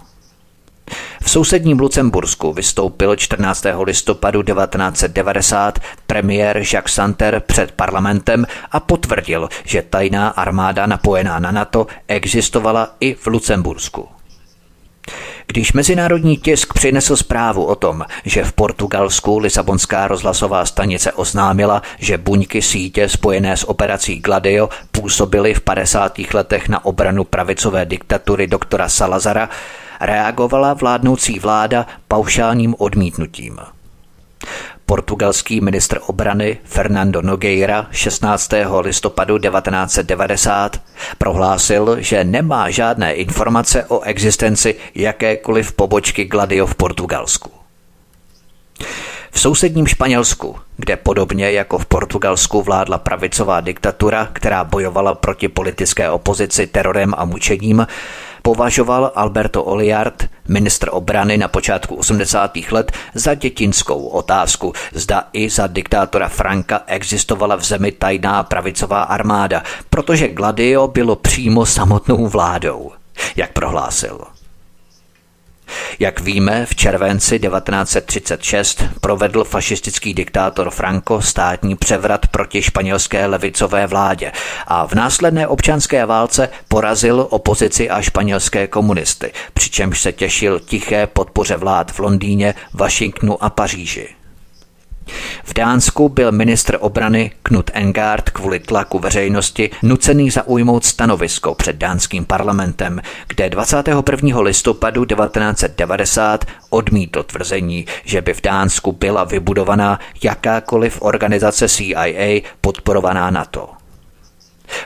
[1.21, 3.65] V sousedním Lucembursku vystoupil 14.
[3.83, 11.87] listopadu 1990 premiér Jacques Santer před parlamentem a potvrdil, že tajná armáda napojená na NATO
[12.07, 14.07] existovala i v Lucembursku.
[15.47, 22.17] Když mezinárodní tisk přinesl zprávu o tom, že v Portugalsku Lisabonská rozhlasová stanice oznámila, že
[22.17, 26.19] buňky sítě spojené s operací Gladio působily v 50.
[26.33, 29.49] letech na obranu pravicové diktatury doktora Salazara,
[30.01, 33.59] reagovala vládnoucí vláda paušálním odmítnutím.
[34.85, 38.51] Portugalský ministr obrany Fernando Nogueira 16.
[38.81, 40.81] listopadu 1990
[41.17, 47.51] prohlásil, že nemá žádné informace o existenci jakékoliv pobočky Gladio v Portugalsku.
[49.31, 56.09] V sousedním Španělsku, kde podobně jako v Portugalsku vládla pravicová diktatura, která bojovala proti politické
[56.09, 57.87] opozici terorem a mučením,
[58.45, 62.57] považoval Alberto Oliard, ministr obrany na počátku 80.
[62.71, 69.63] let, za dětinskou otázku, zda i za diktátora Franka existovala v zemi tajná pravicová armáda,
[69.89, 72.91] protože Gladio bylo přímo samotnou vládou,
[73.35, 74.34] jak prohlásil.
[75.99, 84.31] Jak víme, v červenci 1936 provedl fašistický diktátor Franco státní převrat proti španělské levicové vládě
[84.67, 91.57] a v následné občanské válce porazil opozici a španělské komunisty, přičemž se těšil tiché podpoře
[91.57, 94.24] vlád v Londýně, Washingtonu a Paříži.
[95.43, 102.25] V Dánsku byl ministr obrany Knut Engard kvůli tlaku veřejnosti nucený zaujmout stanovisko před dánským
[102.25, 104.39] parlamentem, kde 21.
[104.39, 113.69] listopadu 1990 odmítl tvrzení, že by v Dánsku byla vybudovaná jakákoliv organizace CIA podporovaná NATO.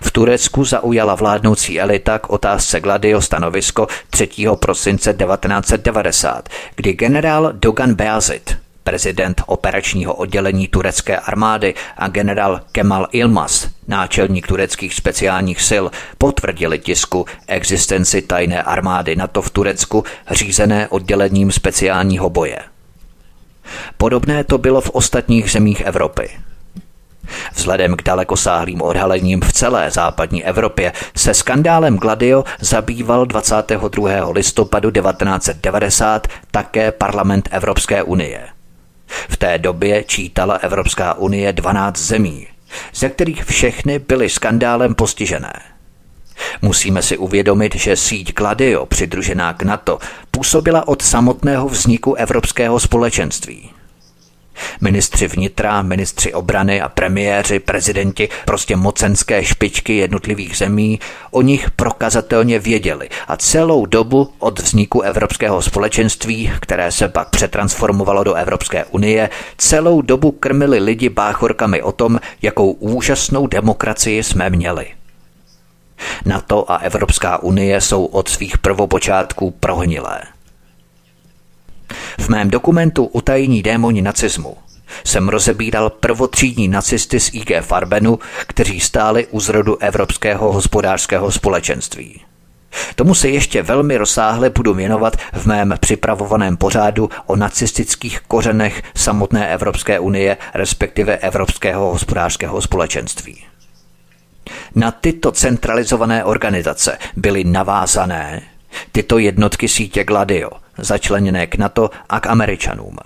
[0.02, 4.30] V Turecku zaujala vládnoucí elita k otázce Gladio stanovisko 3.
[4.56, 8.58] prosince 1990, kdy generál Dogan Beazit
[8.90, 15.86] prezident operačního oddělení turecké armády a generál Kemal Ilmas, náčelník tureckých speciálních sil,
[16.18, 22.58] potvrdili tisku existenci tajné armády NATO v Turecku řízené oddělením speciálního boje.
[23.98, 26.30] Podobné to bylo v ostatních zemích Evropy.
[27.54, 34.30] Vzhledem k dalekosáhlým odhalením v celé západní Evropě se skandálem Gladio zabýval 22.
[34.32, 38.48] listopadu 1990 také parlament Evropské unie–
[39.30, 42.48] v té době čítala Evropská unie 12 zemí,
[42.94, 45.54] ze kterých všechny byly skandálem postižené.
[46.62, 50.00] Musíme si uvědomit, že síť Gladio, přidružená k NATO,
[50.32, 53.70] působila od samotného vzniku Evropského společenství.
[54.82, 61.00] Ministři vnitra, ministři obrany a premiéři, prezidenti, prostě mocenské špičky jednotlivých zemí
[61.32, 68.24] o nich prokazatelně věděli a celou dobu od vzniku Evropského společenství, které se pak přetransformovalo
[68.24, 74.88] do Evropské unie, celou dobu krmili lidi báchorkami o tom, jakou úžasnou demokracii jsme měli.
[76.26, 80.22] NATO a Evropská unie jsou od svých prvopočátků prohnilé.
[82.20, 84.58] V mém dokumentu Utajení démoni nacismu
[85.04, 92.22] jsem rozebíral prvotřídní nacisty z IG Farbenu, kteří stáli u zrodu Evropského hospodářského společenství.
[92.96, 99.54] Tomu se ještě velmi rozsáhle budu věnovat v mém připravovaném pořádu o nacistických kořenech samotné
[99.54, 103.44] Evropské unie, respektive Evropského hospodářského společenství.
[104.76, 108.42] Na tyto centralizované organizace byly navázané
[108.92, 112.98] tyto jednotky sítě Gladio– začleněné k NATO a k Američanům.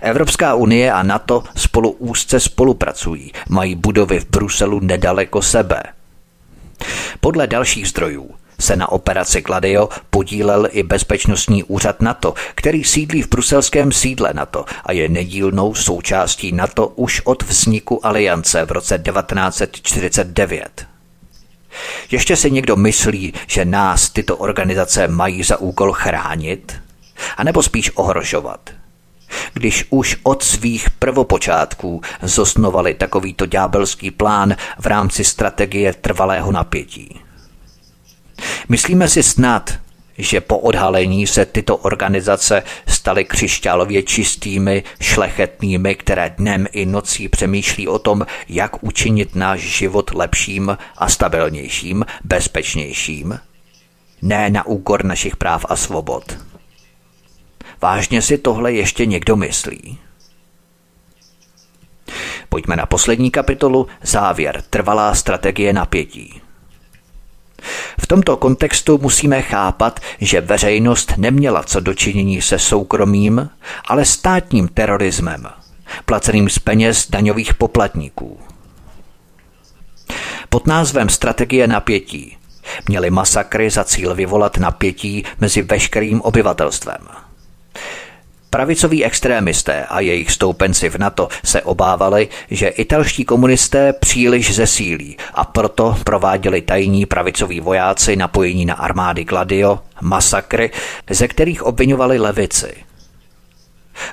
[0.00, 5.82] Evropská unie a NATO spolu úzce spolupracují, mají budovy v Bruselu nedaleko sebe.
[7.20, 8.30] Podle dalších zdrojů
[8.60, 14.64] se na operaci Gladio podílel i Bezpečnostní úřad NATO, který sídlí v bruselském sídle NATO
[14.84, 20.91] a je nedílnou součástí NATO už od vzniku aliance v roce 1949.
[22.10, 26.80] Ještě si někdo myslí, že nás tyto organizace mají za úkol chránit?
[27.36, 28.70] A nebo spíš ohrožovat?
[29.52, 37.20] Když už od svých prvopočátků zosnovali takovýto ďábelský plán v rámci strategie trvalého napětí.
[38.68, 39.78] Myslíme si snad,
[40.22, 47.88] že po odhalení se tyto organizace staly křišťálově čistými, šlechetnými, které dnem i nocí přemýšlí
[47.88, 53.40] o tom, jak učinit náš život lepším a stabilnějším, bezpečnějším?
[54.22, 56.38] Ne na úkor našich práv a svobod.
[57.80, 59.98] Vážně si tohle ještě někdo myslí?
[62.48, 66.40] Pojďme na poslední kapitolu, závěr, trvalá strategie napětí.
[68.00, 73.50] V tomto kontextu musíme chápat, že veřejnost neměla co dočinění se soukromým,
[73.88, 75.46] ale státním terorismem,
[76.04, 78.40] placeným z peněz daňových poplatníků.
[80.48, 82.36] Pod názvem Strategie napětí
[82.88, 87.08] měly masakry za cíl vyvolat napětí mezi veškerým obyvatelstvem.
[88.54, 95.44] Pravicoví extrémisté a jejich stoupenci v NATO se obávali, že italští komunisté příliš zesílí a
[95.44, 100.70] proto prováděli tajní pravicoví vojáci napojení na armády Gladio, masakry,
[101.10, 102.74] ze kterých obvinovali levici.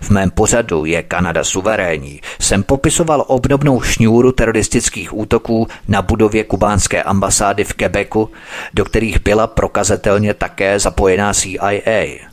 [0.01, 7.03] V mém pořadu je Kanada suverénní jsem popisoval obdobnou šňůru teroristických útoků na budově kubánské
[7.03, 8.29] ambasády v Quebecu,
[8.73, 12.28] do kterých byla prokazatelně také zapojená CIA.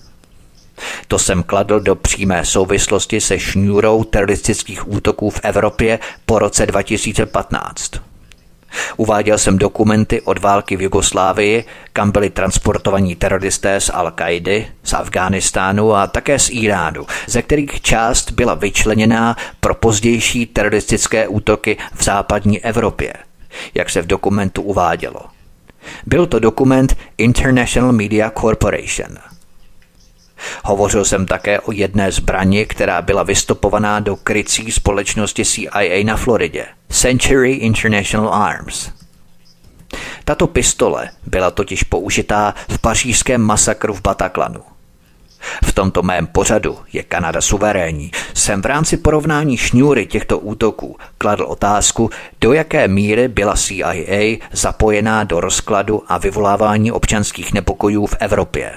[1.08, 7.90] To jsem kladl do přímé souvislosti se šňůrou teroristických útoků v Evropě po roce 2015.
[8.96, 14.92] Uváděl jsem dokumenty od války v Jugoslávii, kam byli transportovaní teroristé z al kaidy z
[14.92, 22.04] Afghánistánu a také z Iránu, ze kterých část byla vyčleněná pro pozdější teroristické útoky v
[22.04, 23.14] západní Evropě,
[23.74, 25.20] jak se v dokumentu uvádělo.
[26.06, 29.18] Byl to dokument International Media Corporation–
[30.64, 36.66] Hovořil jsem také o jedné zbrani, která byla vystopovaná do krycí společnosti CIA na Floridě,
[36.88, 38.90] Century International Arms.
[40.24, 44.60] Tato pistole byla totiž použitá v pařížském masakru v Bataklanu.
[45.64, 48.10] V tomto mém pořadu je Kanada suverénní.
[48.34, 52.10] Jsem v rámci porovnání šňůry těchto útoků kladl otázku,
[52.40, 58.72] do jaké míry byla CIA zapojená do rozkladu a vyvolávání občanských nepokojů v Evropě.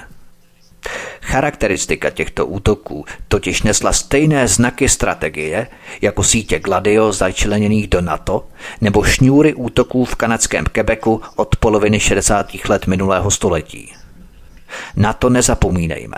[1.20, 5.66] Charakteristika těchto útoků totiž nesla stejné znaky strategie
[6.00, 8.46] jako sítě Gladio začleněných do NATO
[8.80, 12.46] nebo šňůry útoků v kanadském Quebecu od poloviny 60.
[12.68, 13.92] let minulého století.
[14.96, 16.16] Na to nezapomínejme.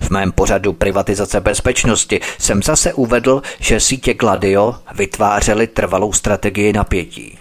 [0.00, 7.38] V mém pořadu privatizace bezpečnosti jsem zase uvedl, že sítě Gladio vytvářely trvalou strategii napětí.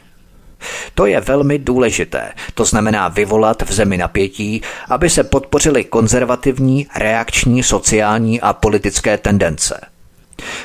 [0.96, 7.64] To je velmi důležité, to znamená vyvolat v zemi napětí, aby se podpořily konzervativní, reakční,
[7.64, 9.82] sociální a politické tendence.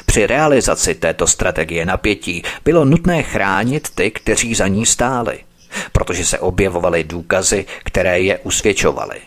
[0.06, 5.38] Při realizaci této strategie napětí bylo nutné chránit ty, kteří za ní stáli,
[5.92, 9.20] protože se objevovaly důkazy, které je usvědčovaly.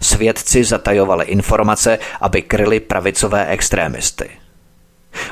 [0.00, 4.30] Svědci zatajovali informace, aby kryli pravicové extrémisty–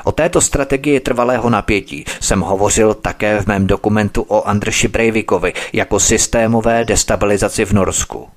[0.03, 5.99] O této strategii trvalého napětí jsem hovořil také v mém dokumentu o Andrši Breivikovi jako
[5.99, 8.29] systémové destabilizaci v Norsku.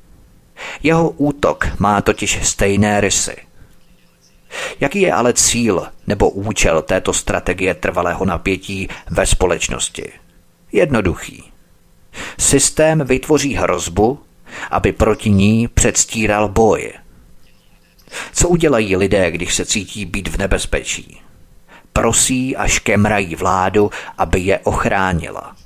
[0.82, 3.36] Jeho útok má totiž stejné rysy.
[4.80, 10.12] Jaký je ale cíl nebo účel této strategie trvalého napětí ve společnosti?
[10.72, 11.44] Jednoduchý.
[12.38, 14.20] Systém vytvoří hrozbu,
[14.70, 16.92] aby proti ní předstíral boj.
[18.32, 21.20] Co udělají lidé, když se cítí být v nebezpečí?
[21.94, 25.56] Prosí a škemrají vládu, aby je ochránila.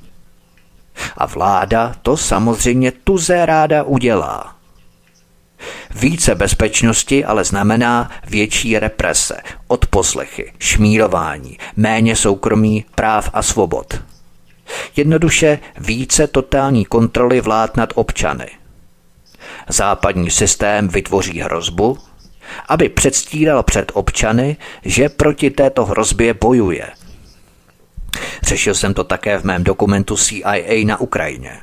[1.17, 4.55] A vláda to samozřejmě tuze ráda udělá.
[5.95, 9.37] Více bezpečnosti ale znamená větší represe,
[9.67, 14.03] odposlechy, šmírování, méně soukromí, práv a svobod.
[14.97, 18.49] Jednoduše více totální kontroly vlád nad občany.
[19.69, 21.99] Západní systém vytvoří hrozbu,
[22.69, 26.87] aby předstíral před občany, že proti této hrozbě bojuje.
[28.43, 31.61] Řešil jsem to také v mém dokumentu CIA na Ukrajině.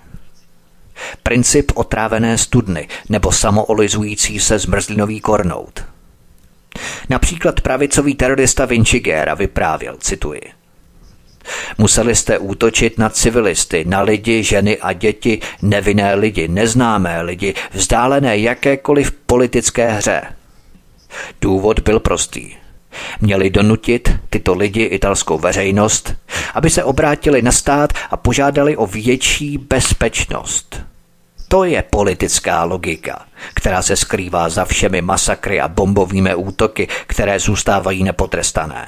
[1.24, 5.84] Princip otrávené studny nebo samoolizující se zmrzlinový kornout.
[7.10, 10.41] Například pravicový terorista Vinci Guerra vyprávěl, cituji.
[11.78, 18.38] Museli jste útočit na civilisty, na lidi, ženy a děti, nevinné lidi, neznámé lidi, vzdálené
[18.38, 20.22] jakékoliv politické hře–
[21.42, 22.56] Důvod byl prostý.
[23.22, 26.14] Měli donutit tyto lidi italskou veřejnost,
[26.54, 30.82] aby se obrátili na stát a požádali o větší bezpečnost.
[31.48, 38.04] To je politická logika, která se skrývá za všemi masakry a bombovými útoky, které zůstávají
[38.04, 38.88] nepotrestané.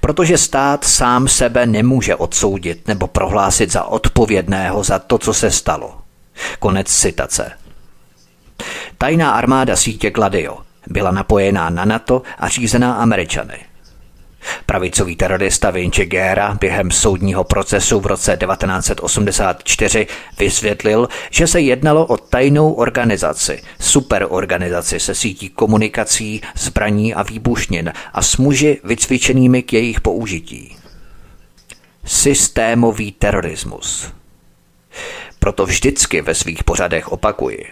[0.00, 5.98] Protože stát sám sebe nemůže odsoudit nebo prohlásit za odpovědného za to, co se stalo.
[6.58, 7.52] Konec citace.
[8.98, 13.70] Tajná armáda sítě Gladio byla napojená na NATO a řízená Američany.
[14.66, 20.06] Pravicový terorista Vinci Guerra během soudního procesu v roce 1984
[20.38, 28.22] vysvětlil, že se jednalo o tajnou organizaci, superorganizaci se sítí komunikací, zbraní a výbušnin a
[28.22, 30.76] s muži vycvičenými k jejich použití.
[32.04, 34.12] Systémový terorismus.
[35.38, 37.66] Proto vždycky ve svých pořadech opakuji,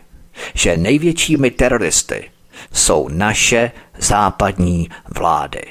[0.54, 2.30] že největšími teroristy
[2.72, 5.62] jsou naše západní vlády.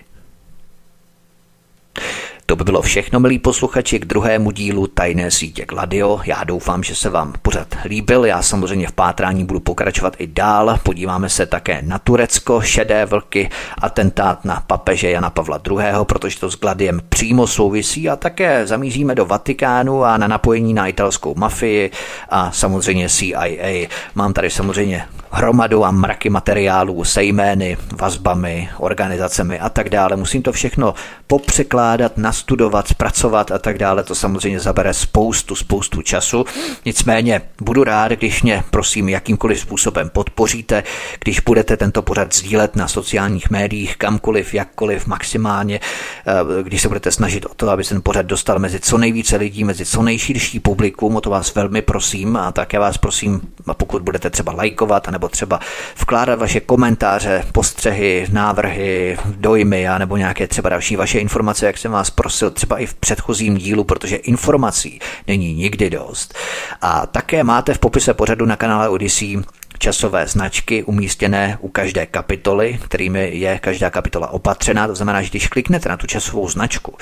[2.50, 6.20] To by bylo všechno, milí posluchači, k druhému dílu Tajné sítě Gladio.
[6.26, 8.26] Já doufám, že se vám pořad líbil.
[8.26, 10.80] Já samozřejmě v pátrání budu pokračovat i dál.
[10.84, 16.52] Podíváme se také na Turecko, šedé vlky, atentát na papeže Jana Pavla II., protože to
[16.52, 21.92] s Gladiem přímo souvisí a také zamíříme do Vatikánu a na napojení na italskou mafii
[22.30, 23.88] a samozřejmě CIA.
[24.16, 30.16] Mám tady samozřejmě hromadu a mraky materiálů se jmény, vazbami, organizacemi a tak dále.
[30.16, 30.94] Musím to všechno
[31.28, 34.04] popřekládat, nastudovat, zpracovat a tak dále.
[34.04, 36.46] To samozřejmě zabere spoustu, spoustu času.
[36.86, 40.84] Nicméně budu rád, když mě prosím jakýmkoliv způsobem podpoříte,
[41.24, 47.12] když budete tento pořad sdílet na sociálních médiích, kamkoliv, jakkoliv, maximálně, eh, když se budete
[47.12, 50.60] snažit o to, aby se ten pořad dostal mezi co nejvíce lidí, mezi co nejširší
[50.60, 53.42] publikum, o to vás velmi prosím a také vás prosím,
[53.78, 55.60] pokud budete třeba lajkovat nebo třeba
[55.96, 61.92] vkládat vaše komentáře, postřehy, návrhy, dojmy a nebo nějaké třeba další vaše informace, jak jsem
[61.92, 66.34] vás prosil třeba i v předchozím dílu, protože informací není nikdy dost.
[66.82, 69.42] A také máte v popise pořadu na kanále Odyssey
[69.80, 74.88] časové značky umístěné u každé kapitoly, kterými je každá kapitola opatřená.
[74.88, 76.94] To znamená, že když kliknete na tu časovou značku,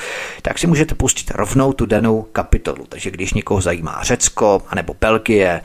[0.41, 2.85] tak si můžete pustit rovnou tu danou kapitolu.
[2.89, 5.61] Takže když někoho zajímá Řecko anebo Belgie,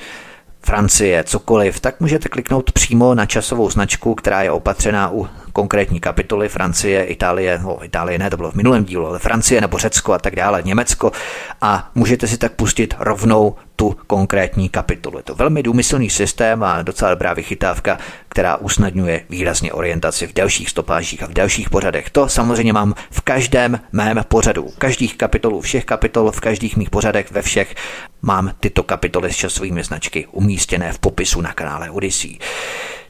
[0.62, 6.48] Francie, cokoliv, tak můžete kliknout přímo na časovou značku, která je opatřená u konkrétní kapitoly
[6.48, 10.18] Francie, Itálie, no Itálie ne, to bylo v minulém dílu, ale Francie nebo Řecko a
[10.18, 11.12] tak dále, Německo
[11.60, 15.18] a můžete si tak pustit rovnou tu konkrétní kapitolu.
[15.18, 17.98] Je to velmi důmyslný systém a docela dobrá vychytávka,
[18.28, 22.10] která usnadňuje výrazně orientaci v dalších stopážích a v dalších pořadech.
[22.10, 24.68] To samozřejmě mám v každém mém pořadu.
[24.78, 27.74] Každých kapitolů, všech kapitol, v každých mých pořadech, ve všech
[28.22, 32.38] mám tyto kapitoly s časovými značky umístěné v popisu na kanále Odyssey.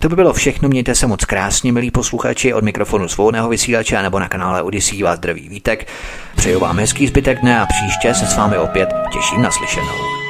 [0.00, 4.18] To by bylo všechno, mějte se moc krásně, milí posluchači, od mikrofonu svobodného vysílače nebo
[4.18, 5.88] na kanále Odyssey vás zdraví Vítek.
[6.36, 10.20] Přeju vám hezký zbytek dne a příště se s vámi opět těším na slyšenou.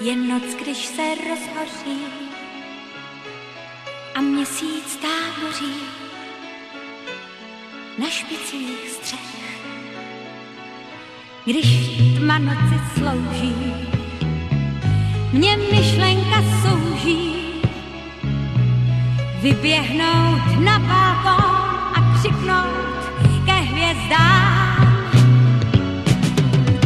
[0.00, 2.06] Je noc, když se rozhoří
[4.14, 6.03] a měsíc táboří
[7.98, 9.20] na špicích střech.
[11.44, 13.74] Když tma noci slouží,
[15.32, 17.34] mě myšlenka souží
[19.42, 21.44] vyběhnout na balkón
[21.94, 25.08] a křiknout ke hvězdám.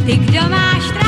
[0.06, 1.07] Ty, kdo máš trápení,